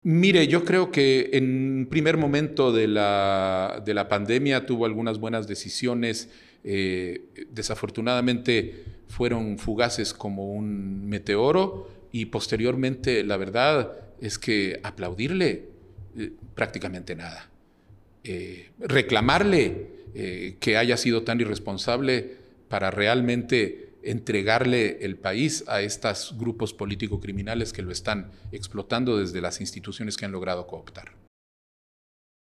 Mire, 0.04 0.46
yo 0.48 0.66
creo 0.66 0.90
que 0.90 1.30
en 1.32 1.86
primer 1.90 2.18
momento 2.18 2.72
de 2.72 2.86
la, 2.86 3.82
de 3.86 3.94
la 3.94 4.06
pandemia 4.06 4.66
tuvo 4.66 4.84
algunas 4.84 5.18
buenas 5.18 5.48
decisiones. 5.48 6.28
Eh, 6.62 7.46
desafortunadamente 7.50 8.84
fueron 9.08 9.58
fugaces 9.58 10.12
como 10.12 10.52
un 10.52 11.08
meteoro 11.08 11.90
y 12.12 12.26
posteriormente 12.26 13.24
la 13.24 13.38
verdad 13.38 13.92
es 14.20 14.38
que 14.38 14.78
aplaudirle 14.82 15.68
eh, 16.18 16.32
prácticamente 16.54 17.16
nada. 17.16 17.50
Eh, 18.24 18.70
reclamarle 18.78 19.94
que 20.60 20.76
haya 20.76 20.96
sido 20.96 21.24
tan 21.24 21.40
irresponsable 21.40 22.36
para 22.68 22.92
realmente 22.92 23.93
entregarle 24.06 25.04
el 25.04 25.16
país 25.16 25.64
a 25.66 25.82
estos 25.82 26.36
grupos 26.38 26.72
político-criminales 26.72 27.72
que 27.72 27.82
lo 27.82 27.92
están 27.92 28.30
explotando 28.52 29.18
desde 29.18 29.40
las 29.40 29.60
instituciones 29.60 30.16
que 30.16 30.24
han 30.24 30.32
logrado 30.32 30.66
cooptar. 30.66 31.12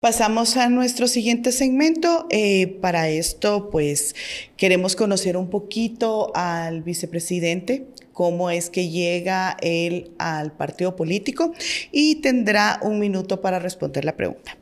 Pasamos 0.00 0.56
a 0.56 0.68
nuestro 0.68 1.08
siguiente 1.08 1.50
segmento. 1.50 2.28
Eh, 2.30 2.78
para 2.80 3.08
esto, 3.08 3.68
pues 3.68 4.14
queremos 4.56 4.94
conocer 4.94 5.36
un 5.36 5.50
poquito 5.50 6.30
al 6.36 6.82
vicepresidente, 6.82 7.88
cómo 8.12 8.48
es 8.48 8.70
que 8.70 8.90
llega 8.90 9.56
él 9.60 10.12
al 10.18 10.52
partido 10.52 10.94
político 10.94 11.52
y 11.90 12.16
tendrá 12.16 12.78
un 12.82 13.00
minuto 13.00 13.40
para 13.40 13.58
responder 13.58 14.04
la 14.04 14.16
pregunta. 14.16 14.56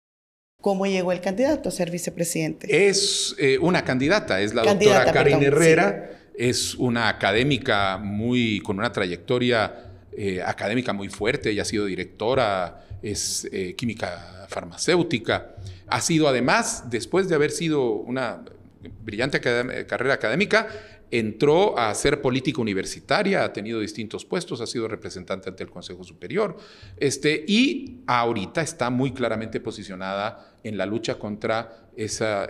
¿Cómo 0.62 0.86
llegó 0.86 1.12
el 1.12 1.20
candidato 1.20 1.68
a 1.68 1.72
ser 1.72 1.90
vicepresidente? 1.90 2.88
Es 2.88 3.36
eh, 3.38 3.58
una 3.58 3.84
candidata, 3.84 4.40
es 4.40 4.54
la 4.54 4.62
doctora 4.62 5.12
Karin 5.12 5.42
Herrera, 5.42 6.25
es 6.36 6.74
una 6.74 7.08
académica 7.08 7.98
muy, 7.98 8.60
con 8.60 8.78
una 8.78 8.92
trayectoria 8.92 9.92
eh, 10.12 10.42
académica 10.42 10.92
muy 10.92 11.08
fuerte, 11.08 11.50
ella 11.50 11.62
ha 11.62 11.66
sido 11.66 11.86
directora, 11.86 12.84
es 13.02 13.48
eh, 13.52 13.74
química 13.74 14.46
farmacéutica, 14.48 15.56
ha 15.86 16.00
sido 16.00 16.28
además, 16.28 16.90
después 16.90 17.28
de 17.28 17.34
haber 17.34 17.50
sido 17.50 17.90
una 17.90 18.44
brillante 19.04 19.40
carrera 19.40 20.14
académica, 20.14 20.68
entró 21.10 21.78
a 21.78 21.94
ser 21.94 22.20
política 22.20 22.60
universitaria, 22.60 23.44
ha 23.44 23.52
tenido 23.52 23.80
distintos 23.80 24.24
puestos, 24.24 24.60
ha 24.60 24.66
sido 24.66 24.88
representante 24.88 25.48
ante 25.48 25.62
el 25.62 25.70
Consejo 25.70 26.02
Superior, 26.04 26.56
este, 26.96 27.44
y 27.46 28.00
ahorita 28.06 28.60
está 28.60 28.90
muy 28.90 29.12
claramente 29.12 29.60
posicionada 29.60 30.54
en 30.64 30.76
la 30.76 30.86
lucha 30.86 31.18
contra 31.18 31.90
esa, 31.96 32.48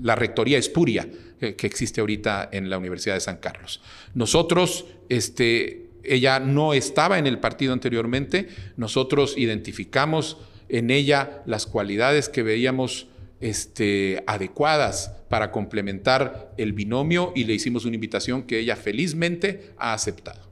la, 0.00 0.14
rectoría 0.14 0.58
espuria 0.58 1.08
que, 1.52 1.66
existe 1.66 2.00
ahorita 2.00 2.48
en 2.52 2.70
la 2.70 2.78
Universidad 2.78 3.14
de 3.14 3.20
San 3.20 3.38
Carlos. 3.38 3.80
Nosotros, 4.14 4.86
este, 5.08 5.90
ella 6.02 6.40
no 6.40 6.74
estaba 6.74 7.18
en 7.18 7.26
el 7.26 7.38
partido 7.38 7.72
anteriormente, 7.72 8.48
nosotros 8.76 9.34
identificamos 9.36 10.38
en 10.68 10.90
ella 10.90 11.42
las 11.46 11.66
cualidades 11.66 12.28
que 12.28 12.42
veíamos 12.42 13.08
este, 13.40 14.22
adecuadas 14.26 15.12
para 15.28 15.50
complementar 15.50 16.54
el 16.56 16.72
binomio 16.72 17.32
y 17.34 17.44
le 17.44 17.54
hicimos 17.54 17.84
una 17.84 17.96
invitación 17.96 18.44
que 18.44 18.58
ella 18.58 18.76
felizmente 18.76 19.72
ha 19.76 19.92
aceptado. 19.92 20.50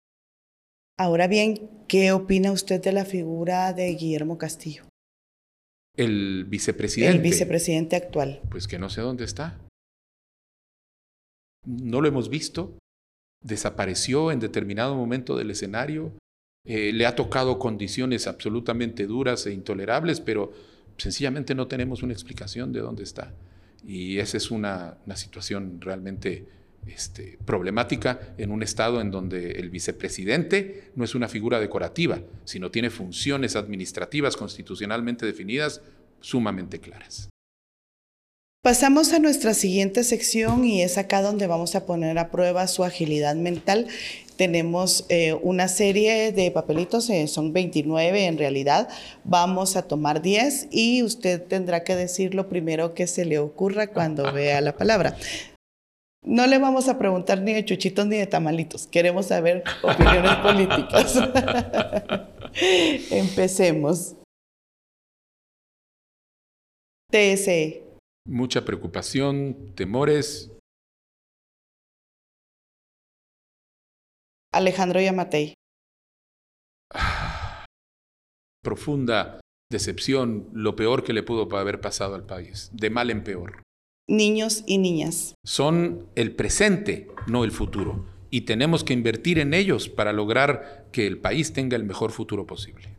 Ahora 0.98 1.26
bien, 1.26 1.70
¿qué 1.88 2.12
opina 2.12 2.52
usted 2.52 2.82
de 2.82 2.92
la 2.92 3.04
figura 3.04 3.72
de 3.72 3.94
Guillermo 3.94 4.38
Castillo? 4.38 4.84
El 5.96 6.44
vicepresidente. 6.44 7.16
El 7.16 7.22
vicepresidente 7.22 7.96
actual. 7.96 8.40
Pues 8.50 8.66
que 8.66 8.78
no 8.78 8.88
sé 8.88 9.00
dónde 9.00 9.24
está. 9.24 9.58
No 11.64 12.00
lo 12.00 12.08
hemos 12.08 12.28
visto. 12.28 12.76
Desapareció 13.42 14.30
en 14.30 14.40
determinado 14.40 14.94
momento 14.94 15.36
del 15.36 15.50
escenario. 15.50 16.12
Eh, 16.64 16.92
le 16.92 17.06
ha 17.06 17.16
tocado 17.16 17.58
condiciones 17.58 18.26
absolutamente 18.26 19.06
duras 19.06 19.46
e 19.46 19.52
intolerables, 19.52 20.20
pero 20.20 20.52
sencillamente 20.96 21.54
no 21.54 21.66
tenemos 21.66 22.02
una 22.02 22.12
explicación 22.12 22.72
de 22.72 22.80
dónde 22.80 23.02
está. 23.02 23.34
Y 23.84 24.18
esa 24.18 24.36
es 24.36 24.50
una, 24.50 24.98
situación 25.16 25.80
realmente 25.80 26.46
este, 26.86 27.38
problemática 27.44 28.34
en 28.38 28.50
un 28.50 28.62
estado 28.62 29.00
en 29.00 29.10
donde 29.10 29.52
el 29.52 29.70
vicepresidente 29.70 30.92
no 30.94 31.04
es 31.04 31.14
una 31.14 31.28
figura 31.28 31.58
decorativa, 31.58 32.20
sino 32.44 32.70
tiene 32.70 32.90
funciones 32.90 33.56
administrativas 33.56 34.36
constitucionalmente 34.36 35.26
definidas 35.26 35.82
sumamente 36.20 36.78
claras. 36.78 37.31
Pasamos 38.64 39.12
a 39.12 39.18
nuestra 39.18 39.54
siguiente 39.54 40.04
sección 40.04 40.64
y 40.64 40.82
es 40.82 40.96
acá 40.96 41.20
donde 41.20 41.48
vamos 41.48 41.74
a 41.74 41.84
poner 41.84 42.16
a 42.20 42.30
prueba 42.30 42.68
su 42.68 42.84
agilidad 42.84 43.34
mental. 43.34 43.88
Tenemos 44.36 45.04
eh, 45.08 45.32
una 45.42 45.66
serie 45.66 46.30
de 46.30 46.48
papelitos, 46.52 47.10
eh, 47.10 47.26
son 47.26 47.52
29 47.52 48.24
en 48.24 48.38
realidad. 48.38 48.88
Vamos 49.24 49.74
a 49.74 49.82
tomar 49.82 50.22
10 50.22 50.68
y 50.70 51.02
usted 51.02 51.42
tendrá 51.42 51.82
que 51.82 51.96
decir 51.96 52.36
lo 52.36 52.48
primero 52.48 52.94
que 52.94 53.08
se 53.08 53.24
le 53.24 53.40
ocurra 53.40 53.88
cuando 53.88 54.32
vea 54.32 54.60
la 54.60 54.76
palabra. 54.76 55.16
No 56.24 56.46
le 56.46 56.58
vamos 56.58 56.88
a 56.88 57.00
preguntar 57.00 57.40
ni 57.40 57.52
de 57.54 57.64
chuchitos 57.64 58.06
ni 58.06 58.16
de 58.16 58.28
tamalitos. 58.28 58.86
Queremos 58.86 59.26
saber 59.26 59.64
opiniones 59.82 60.36
políticas. 60.44 61.16
Empecemos. 63.10 64.14
TSE. 67.10 67.81
Mucha 68.24 68.64
preocupación, 68.64 69.74
temores. 69.74 70.50
Alejandro 74.52 75.00
Yamatei. 75.00 75.54
Profunda 78.62 79.40
decepción, 79.70 80.48
lo 80.52 80.76
peor 80.76 81.02
que 81.02 81.12
le 81.12 81.22
pudo 81.22 81.48
haber 81.56 81.80
pasado 81.80 82.14
al 82.14 82.26
país, 82.26 82.70
de 82.74 82.90
mal 82.90 83.10
en 83.10 83.24
peor 83.24 83.62
niños 84.08 84.62
y 84.66 84.78
niñas. 84.78 85.34
Son 85.44 86.06
el 86.14 86.34
presente, 86.34 87.08
no 87.26 87.44
el 87.44 87.50
futuro. 87.50 88.06
Y 88.30 88.42
tenemos 88.42 88.84
que 88.84 88.94
invertir 88.94 89.38
en 89.38 89.54
ellos 89.54 89.88
para 89.88 90.12
lograr 90.12 90.88
que 90.92 91.06
el 91.06 91.18
país 91.18 91.52
tenga 91.52 91.76
el 91.76 91.84
mejor 91.84 92.12
futuro 92.12 92.46
posible. 92.46 92.98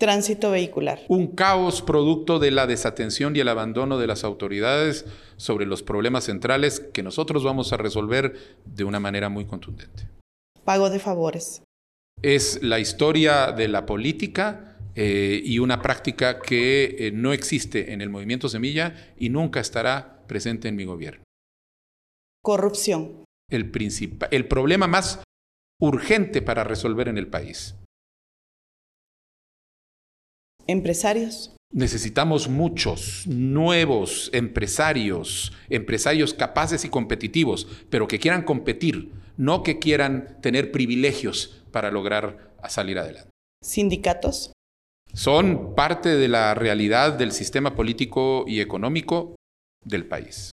Tránsito 0.00 0.50
vehicular. 0.50 1.02
Un 1.08 1.26
caos 1.26 1.82
producto 1.82 2.38
de 2.38 2.50
la 2.50 2.66
desatención 2.66 3.36
y 3.36 3.40
el 3.40 3.48
abandono 3.48 3.98
de 3.98 4.06
las 4.06 4.24
autoridades 4.24 5.04
sobre 5.36 5.66
los 5.66 5.82
problemas 5.82 6.24
centrales 6.24 6.80
que 6.80 7.02
nosotros 7.02 7.44
vamos 7.44 7.74
a 7.74 7.76
resolver 7.76 8.34
de 8.64 8.84
una 8.84 8.98
manera 8.98 9.28
muy 9.28 9.44
contundente. 9.44 10.08
Pago 10.64 10.88
de 10.88 11.00
favores. 11.00 11.62
Es 12.22 12.62
la 12.62 12.78
historia 12.78 13.52
de 13.52 13.68
la 13.68 13.84
política 13.84 14.78
eh, 14.94 15.42
y 15.44 15.58
una 15.58 15.82
práctica 15.82 16.40
que 16.40 16.96
eh, 16.98 17.12
no 17.12 17.34
existe 17.34 17.92
en 17.92 18.00
el 18.00 18.08
movimiento 18.08 18.48
Semilla 18.48 19.12
y 19.18 19.28
nunca 19.28 19.60
estará 19.60 20.24
presente 20.26 20.68
en 20.68 20.76
mi 20.76 20.86
gobierno. 20.86 21.24
Corrupción. 22.42 23.26
El, 23.50 23.70
el 24.30 24.48
problema 24.48 24.86
más 24.86 25.22
urgente 25.78 26.40
para 26.40 26.64
resolver 26.64 27.08
en 27.08 27.18
el 27.18 27.28
país. 27.28 27.74
Empresarios. 30.70 31.54
Necesitamos 31.72 32.48
muchos 32.48 33.26
nuevos 33.26 34.30
empresarios, 34.32 35.52
empresarios 35.68 36.32
capaces 36.32 36.84
y 36.84 36.88
competitivos, 36.88 37.66
pero 37.90 38.06
que 38.06 38.18
quieran 38.18 38.42
competir, 38.42 39.10
no 39.36 39.62
que 39.62 39.78
quieran 39.78 40.40
tener 40.40 40.70
privilegios 40.72 41.62
para 41.72 41.90
lograr 41.90 42.52
salir 42.68 42.98
adelante. 42.98 43.30
Sindicatos 43.62 44.52
son 45.12 45.74
parte 45.74 46.10
de 46.10 46.28
la 46.28 46.54
realidad 46.54 47.14
del 47.14 47.32
sistema 47.32 47.74
político 47.74 48.44
y 48.46 48.60
económico 48.60 49.34
del 49.84 50.06
país. 50.06 50.50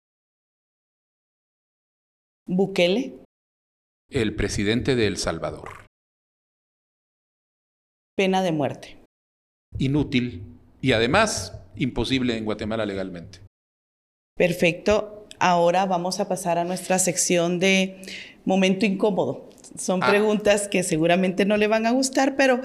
Bukele. 2.46 3.22
El 4.10 4.34
presidente 4.34 4.96
de 4.96 5.06
El 5.06 5.18
Salvador. 5.18 5.86
Pena 8.16 8.42
de 8.42 8.50
muerte. 8.50 8.99
Inútil 9.78 10.42
y 10.80 10.92
además 10.92 11.54
imposible 11.76 12.36
en 12.36 12.44
Guatemala 12.44 12.86
legalmente. 12.86 13.40
Perfecto. 14.36 15.26
Ahora 15.38 15.86
vamos 15.86 16.20
a 16.20 16.28
pasar 16.28 16.58
a 16.58 16.64
nuestra 16.64 16.98
sección 16.98 17.58
de 17.58 18.00
momento 18.44 18.86
incómodo. 18.86 19.48
Son 19.78 20.02
ah. 20.02 20.08
preguntas 20.08 20.68
que 20.68 20.82
seguramente 20.82 21.44
no 21.44 21.56
le 21.56 21.66
van 21.66 21.86
a 21.86 21.92
gustar, 21.92 22.36
pero 22.36 22.60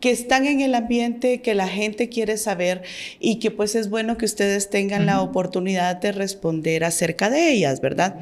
que 0.00 0.10
están 0.10 0.44
en 0.46 0.60
el 0.60 0.74
ambiente, 0.74 1.40
que 1.40 1.54
la 1.54 1.68
gente 1.68 2.08
quiere 2.08 2.36
saber 2.36 2.82
y 3.18 3.38
que 3.38 3.50
pues 3.50 3.74
es 3.74 3.88
bueno 3.88 4.18
que 4.18 4.26
ustedes 4.26 4.68
tengan 4.68 5.06
la 5.06 5.22
oportunidad 5.22 5.96
de 5.96 6.12
responder 6.12 6.84
acerca 6.84 7.30
de 7.30 7.50
ellas, 7.52 7.80
¿verdad? 7.80 8.20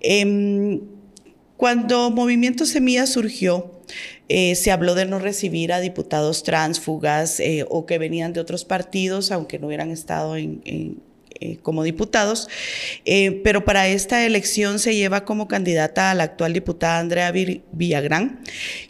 Em, 0.00 0.80
cuando 1.56 2.10
Movimiento 2.10 2.64
Semilla 2.64 3.06
surgió, 3.06 3.79
eh, 4.32 4.54
se 4.54 4.70
habló 4.70 4.94
de 4.94 5.06
no 5.06 5.18
recibir 5.18 5.72
a 5.72 5.80
diputados 5.80 6.44
tránsfugas 6.44 7.40
eh, 7.40 7.66
o 7.68 7.84
que 7.84 7.98
venían 7.98 8.32
de 8.32 8.38
otros 8.38 8.64
partidos, 8.64 9.32
aunque 9.32 9.58
no 9.58 9.66
hubieran 9.66 9.90
estado 9.90 10.36
en, 10.36 10.62
eh, 11.40 11.56
como 11.62 11.82
diputados, 11.82 12.48
eh, 13.06 13.40
pero 13.42 13.64
para 13.64 13.88
esta 13.88 14.26
elección 14.26 14.78
se 14.78 14.94
lleva 14.94 15.24
como 15.24 15.48
candidata 15.48 16.10
a 16.10 16.14
la 16.14 16.24
actual 16.24 16.52
diputada 16.52 16.98
Andrea 16.98 17.32
Villagrán, 17.32 18.40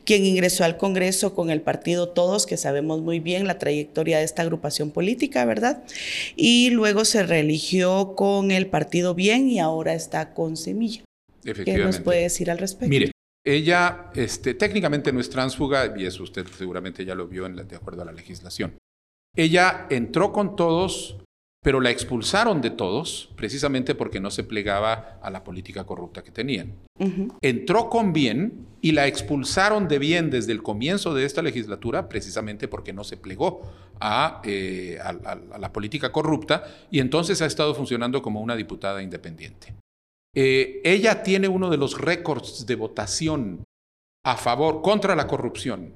quien 0.05 0.27
ingresó 0.27 0.65
al 0.65 0.77
Congreso 0.77 1.33
con 1.33 1.51
el 1.51 1.63
partido 1.63 2.09
Todos, 2.09 2.47
que 2.47 2.57
sabemos 2.57 3.03
muy 3.03 3.21
bien 3.21 3.47
la 3.47 3.59
trayectoria 3.59 4.19
de 4.19 4.25
esta 4.25 4.43
agrupación 4.43 4.91
política, 4.91 5.45
¿verdad? 5.45 5.85
Y 6.35 6.71
luego 6.71 7.05
se 7.05 7.23
reeligió 7.23 8.15
con 8.15 8.51
el 8.51 8.67
partido 8.67 9.15
Bien 9.15 9.49
y 9.49 9.61
ahora 9.61 9.95
está 9.95 10.35
con 10.35 10.57
Semilla. 10.57 11.03
¿Qué 11.43 11.79
nos 11.79 12.01
puede 12.01 12.23
decir 12.23 12.51
al 12.51 12.59
respecto? 12.59 12.91
Mire, 12.91 13.13
ella 13.45 14.11
este, 14.15 14.55
técnicamente 14.55 15.13
no 15.13 15.21
es 15.21 15.31
transfuga, 15.31 15.95
y 15.97 16.07
eso 16.07 16.23
usted 16.23 16.47
seguramente 16.47 17.05
ya 17.05 17.15
lo 17.15 17.27
vio 17.27 17.47
en 17.47 17.57
de 17.57 17.77
acuerdo 17.77 18.03
a 18.03 18.07
la 18.07 18.13
legislación. 18.13 18.77
Ella 19.35 19.87
entró 19.91 20.33
con 20.33 20.57
todos 20.57 21.21
pero 21.63 21.81
la 21.81 21.91
expulsaron 21.91 22.63
de 22.63 22.71
todos 22.71 23.29
precisamente 23.37 23.95
porque 23.95 24.19
no 24.19 24.31
se 24.31 24.45
plegaba 24.45 25.19
a 25.23 25.31
la 25.31 25.45
política 25.45 25.85
corrupta 25.85 26.23
que 26.23 26.31
tenían. 26.31 26.75
Entró 27.43 27.91
con 27.91 28.13
bien 28.13 28.67
y 28.81 28.93
la 28.93 29.07
expulsaron 29.07 29.87
de 29.87 29.99
bien 29.99 30.31
desde 30.31 30.53
el 30.53 30.63
comienzo 30.63 31.13
de 31.15 31.27
esta 31.27 31.43
legislatura 31.43 32.09
precisamente 32.09 32.67
porque 32.67 32.95
no 32.95 33.05
se 33.05 33.19
plegó 33.19 33.71
a, 34.01 34.41
eh, 34.45 34.99
la 35.59 35.73
política 35.73 36.13
corrupta 36.13 36.65
y 36.91 37.01
entonces 37.01 37.43
ha 37.43 37.47
estado 37.47 37.75
funcionando 37.75 38.23
como 38.23 38.41
una 38.41 38.57
diputada 38.57 39.03
independiente. 39.03 39.75
Eh, 40.35 40.81
ella 40.85 41.23
tiene 41.23 41.49
uno 41.49 41.71
de 41.71 41.77
los 41.77 42.01
récords 42.01 42.67
de 42.67 42.77
votación 42.77 43.65
a 44.25 44.37
favor, 44.37 44.83
contra 44.83 45.17
la 45.17 45.27
corrupción 45.27 45.95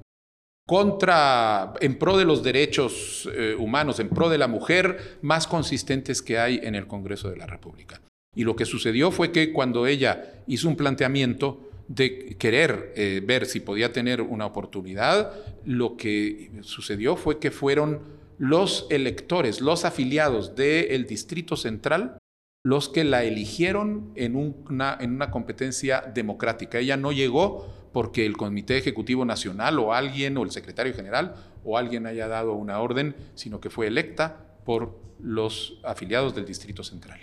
contra, 0.67 1.73
en 1.79 1.97
pro 1.97 2.17
de 2.17 2.25
los 2.25 2.43
derechos 2.43 3.29
eh, 3.33 3.55
humanos, 3.57 3.99
en 3.99 4.09
pro 4.09 4.29
de 4.29 4.37
la 4.37 4.47
mujer, 4.47 5.17
más 5.21 5.47
consistentes 5.47 6.21
que 6.21 6.39
hay 6.39 6.59
en 6.63 6.75
el 6.75 6.87
Congreso 6.87 7.29
de 7.29 7.37
la 7.37 7.45
República. 7.45 8.01
Y 8.35 8.43
lo 8.43 8.55
que 8.55 8.65
sucedió 8.65 9.11
fue 9.11 9.31
que 9.31 9.53
cuando 9.53 9.87
ella 9.87 10.41
hizo 10.47 10.67
un 10.67 10.75
planteamiento 10.75 11.69
de 11.87 12.35
querer 12.39 12.93
eh, 12.95 13.21
ver 13.23 13.45
si 13.45 13.59
podía 13.59 13.93
tener 13.93 14.21
una 14.21 14.47
oportunidad, 14.47 15.33
lo 15.65 15.95
que 15.97 16.51
sucedió 16.61 17.15
fue 17.15 17.39
que 17.39 17.51
fueron 17.51 18.01
los 18.39 18.87
electores, 18.89 19.61
los 19.61 19.85
afiliados 19.85 20.55
del 20.55 21.05
Distrito 21.05 21.55
Central, 21.55 22.17
los 22.65 22.89
que 22.89 23.03
la 23.03 23.23
eligieron 23.23 24.11
en 24.15 24.35
una, 24.35 24.97
en 24.99 25.13
una 25.13 25.29
competencia 25.29 26.01
democrática. 26.01 26.79
Ella 26.79 26.97
no 26.97 27.11
llegó 27.11 27.67
porque 27.93 28.25
el 28.25 28.35
Comité 28.35 28.75
Ejecutivo 28.75 29.23
Nacional 29.23 29.77
o 29.77 29.93
alguien, 29.93 30.35
o 30.35 30.43
el 30.43 30.49
secretario 30.49 30.91
general, 30.95 31.35
o 31.63 31.77
alguien 31.77 32.07
haya 32.07 32.27
dado 32.27 32.53
una 32.53 32.79
orden, 32.79 33.15
sino 33.35 33.61
que 33.61 33.69
fue 33.69 33.85
electa 33.85 34.47
por 34.65 34.99
los 35.19 35.79
afiliados 35.83 36.33
del 36.33 36.45
Distrito 36.47 36.83
Central. 36.83 37.19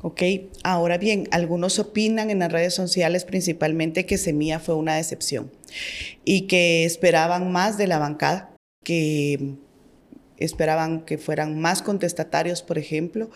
Ok, 0.00 0.22
ahora 0.62 0.96
bien, 0.96 1.26
algunos 1.32 1.80
opinan 1.80 2.30
en 2.30 2.38
las 2.38 2.52
redes 2.52 2.72
sociales 2.72 3.24
principalmente 3.24 4.06
que 4.06 4.16
Semilla 4.16 4.60
fue 4.60 4.76
una 4.76 4.94
decepción 4.94 5.50
y 6.24 6.46
que 6.46 6.84
esperaban 6.84 7.50
más 7.50 7.78
de 7.78 7.88
la 7.88 7.98
bancada, 7.98 8.54
que 8.84 9.56
esperaban 10.44 11.04
que 11.04 11.18
fueran 11.18 11.60
más 11.60 11.82
contestatarios, 11.82 12.62
por 12.62 12.78
ejemplo, 12.78 13.30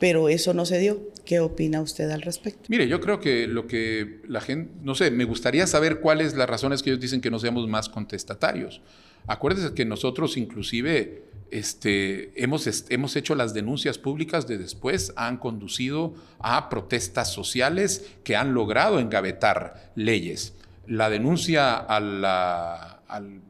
pero 0.00 0.28
eso 0.28 0.54
no 0.54 0.64
se 0.64 0.78
dio. 0.78 0.98
¿Qué 1.24 1.38
opina 1.38 1.80
usted 1.80 2.10
al 2.10 2.22
respecto? 2.22 2.62
Mire, 2.68 2.88
yo 2.88 3.00
creo 3.00 3.20
que 3.20 3.46
lo 3.46 3.68
que 3.68 4.22
la 4.26 4.40
gente, 4.40 4.72
no 4.82 4.96
sé, 4.96 5.12
me 5.12 5.24
gustaría 5.24 5.66
saber 5.68 6.00
cuáles 6.00 6.34
las 6.34 6.48
razones 6.48 6.82
que 6.82 6.90
ellos 6.90 7.00
dicen 7.00 7.20
que 7.20 7.30
no 7.30 7.38
seamos 7.38 7.68
más 7.68 7.88
contestatarios. 7.88 8.80
Acuérdese 9.26 9.74
que 9.74 9.84
nosotros 9.84 10.36
inclusive 10.38 11.22
este, 11.50 12.32
hemos, 12.42 12.66
hemos 12.88 13.14
hecho 13.14 13.34
las 13.34 13.52
denuncias 13.54 13.98
públicas 13.98 14.46
de 14.46 14.56
después, 14.56 15.12
han 15.16 15.36
conducido 15.36 16.14
a 16.38 16.70
protestas 16.70 17.30
sociales 17.32 18.10
que 18.24 18.36
han 18.36 18.54
logrado 18.54 18.98
engavetar 18.98 19.92
leyes. 19.94 20.54
La 20.86 21.10
denuncia 21.10 21.76
a 21.76 22.00
la, 22.00 23.02
al 23.06 23.42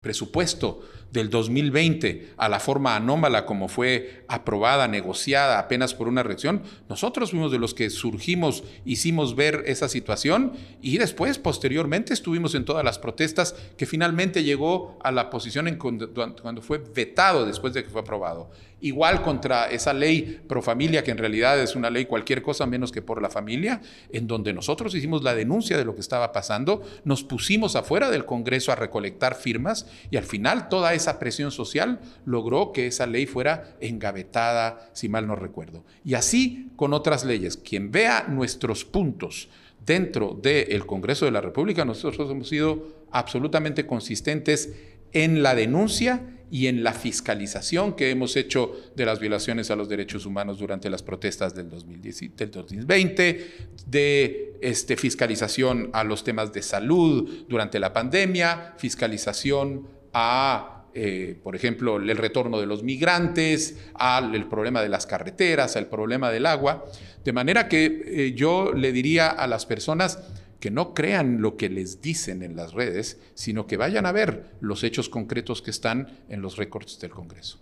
presupuesto 0.00 0.82
del 1.12 1.30
2020 1.30 2.34
a 2.36 2.48
la 2.48 2.60
forma 2.60 2.96
anómala 2.96 3.46
como 3.46 3.68
fue 3.68 4.24
aprobada, 4.28 4.88
negociada 4.88 5.58
apenas 5.58 5.94
por 5.94 6.08
una 6.08 6.22
reacción, 6.22 6.62
nosotros 6.88 7.30
fuimos 7.30 7.50
de 7.50 7.58
los 7.58 7.74
que 7.74 7.90
surgimos, 7.90 8.64
hicimos 8.84 9.34
ver 9.34 9.64
esa 9.66 9.88
situación 9.88 10.52
y 10.82 10.98
después, 10.98 11.38
posteriormente, 11.38 12.12
estuvimos 12.12 12.54
en 12.54 12.64
todas 12.64 12.84
las 12.84 12.98
protestas 12.98 13.54
que 13.76 13.86
finalmente 13.86 14.44
llegó 14.44 14.98
a 15.02 15.10
la 15.12 15.30
posición 15.30 15.76
cuando 15.76 16.62
fue 16.62 16.78
vetado 16.78 17.46
después 17.46 17.72
de 17.74 17.84
que 17.84 17.90
fue 17.90 18.00
aprobado. 18.00 18.50
Igual 18.80 19.22
contra 19.22 19.70
esa 19.70 19.92
ley 19.92 20.40
pro 20.46 20.62
familia, 20.62 21.02
que 21.02 21.10
en 21.10 21.18
realidad 21.18 21.60
es 21.60 21.74
una 21.74 21.90
ley 21.90 22.06
cualquier 22.06 22.42
cosa 22.42 22.66
menos 22.66 22.92
que 22.92 23.02
por 23.02 23.20
la 23.20 23.28
familia, 23.28 23.80
en 24.12 24.26
donde 24.26 24.52
nosotros 24.52 24.94
hicimos 24.94 25.22
la 25.22 25.34
denuncia 25.34 25.76
de 25.76 25.84
lo 25.84 25.94
que 25.94 26.00
estaba 26.00 26.32
pasando, 26.32 26.82
nos 27.04 27.24
pusimos 27.24 27.74
afuera 27.76 28.10
del 28.10 28.24
Congreso 28.24 28.70
a 28.70 28.76
recolectar 28.76 29.34
firmas 29.34 29.86
y 30.10 30.16
al 30.16 30.24
final 30.24 30.68
toda 30.68 30.94
esa 30.94 31.18
presión 31.18 31.50
social 31.50 32.00
logró 32.24 32.72
que 32.72 32.86
esa 32.86 33.06
ley 33.06 33.26
fuera 33.26 33.76
engavetada, 33.80 34.90
si 34.92 35.08
mal 35.08 35.26
no 35.26 35.34
recuerdo. 35.34 35.84
Y 36.04 36.14
así 36.14 36.70
con 36.76 36.92
otras 36.92 37.24
leyes. 37.24 37.56
Quien 37.56 37.90
vea 37.90 38.26
nuestros 38.28 38.84
puntos 38.84 39.48
dentro 39.84 40.38
del 40.40 40.86
Congreso 40.86 41.24
de 41.24 41.32
la 41.32 41.40
República, 41.40 41.84
nosotros 41.84 42.30
hemos 42.30 42.48
sido 42.48 43.06
absolutamente 43.10 43.86
consistentes 43.86 44.72
en 45.12 45.42
la 45.42 45.54
denuncia 45.54 46.37
y 46.50 46.66
en 46.66 46.82
la 46.82 46.92
fiscalización 46.92 47.94
que 47.94 48.10
hemos 48.10 48.36
hecho 48.36 48.72
de 48.96 49.04
las 49.04 49.20
violaciones 49.20 49.70
a 49.70 49.76
los 49.76 49.88
derechos 49.88 50.26
humanos 50.26 50.58
durante 50.58 50.90
las 50.90 51.02
protestas 51.02 51.54
del, 51.54 51.68
2020, 51.70 53.50
de 53.86 54.54
este, 54.60 54.96
fiscalización 54.96 55.90
a 55.92 56.04
los 56.04 56.24
temas 56.24 56.52
de 56.52 56.62
salud 56.62 57.44
durante 57.48 57.78
la 57.78 57.92
pandemia, 57.92 58.74
fiscalización 58.78 59.86
a 60.12 60.74
eh, 60.94 61.38
por 61.44 61.54
ejemplo, 61.54 61.98
el 61.98 62.16
retorno 62.16 62.58
de 62.58 62.66
los 62.66 62.82
migrantes, 62.82 63.76
al 63.94 64.48
problema 64.48 64.82
de 64.82 64.88
las 64.88 65.06
carreteras, 65.06 65.76
al 65.76 65.86
problema 65.86 66.30
del 66.30 66.46
agua. 66.46 66.84
De 67.24 67.32
manera 67.32 67.68
que 67.68 68.02
eh, 68.04 68.32
yo 68.34 68.72
le 68.72 68.90
diría 68.90 69.28
a 69.28 69.46
las 69.46 69.64
personas 69.64 70.18
que 70.60 70.70
no 70.70 70.94
crean 70.94 71.40
lo 71.40 71.56
que 71.56 71.68
les 71.68 72.00
dicen 72.02 72.42
en 72.42 72.56
las 72.56 72.72
redes, 72.72 73.20
sino 73.34 73.66
que 73.66 73.76
vayan 73.76 74.06
a 74.06 74.12
ver 74.12 74.56
los 74.60 74.82
hechos 74.84 75.08
concretos 75.08 75.62
que 75.62 75.70
están 75.70 76.18
en 76.28 76.42
los 76.42 76.56
récords 76.56 76.98
del 77.00 77.10
Congreso. 77.10 77.60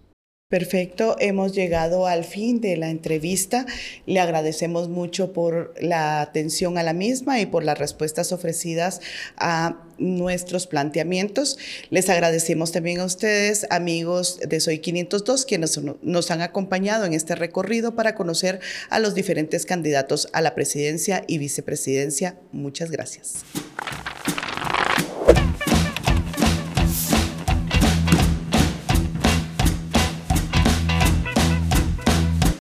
Perfecto, 0.49 1.17
hemos 1.19 1.57
llegado 1.57 2.07
al 2.07 2.25
fin 2.25 2.61
de 2.61 2.77
la 2.77 2.89
entrevista. 2.89 3.67
Le 4.07 4.21
agradecemos 4.21 4.89
mucho 4.89 5.33
por 5.33 5.75
la 5.81 6.21
atención 6.21 6.79
a 6.79 6.85
la 6.85 6.93
misma 6.93 7.41
y 7.41 7.47
por 7.47 7.65
las 7.65 7.77
respuestas 7.77 8.31
ofrecidas 8.31 9.01
a 9.37 9.85
nuestros 9.99 10.69
planteamientos. 10.69 11.59
Les 11.91 12.09
agradecemos 12.09 12.71
también 12.71 13.01
a 13.01 13.07
ustedes, 13.07 13.67
amigos 13.71 14.39
de 14.39 14.61
Soy 14.61 14.79
502, 14.79 15.47
quienes 15.47 15.81
nos 16.03 16.31
han 16.31 16.43
acompañado 16.43 17.07
en 17.07 17.15
este 17.15 17.35
recorrido 17.35 17.97
para 17.97 18.15
conocer 18.15 18.61
a 18.89 19.01
los 19.01 19.17
diferentes 19.17 19.67
candidatos 19.67 20.29
a 20.33 20.43
la 20.43 20.55
presidencia 20.55 21.25
y 21.27 21.39
vicepresidencia. 21.39 22.39
Muchas 22.53 22.93
gracias. 22.93 23.45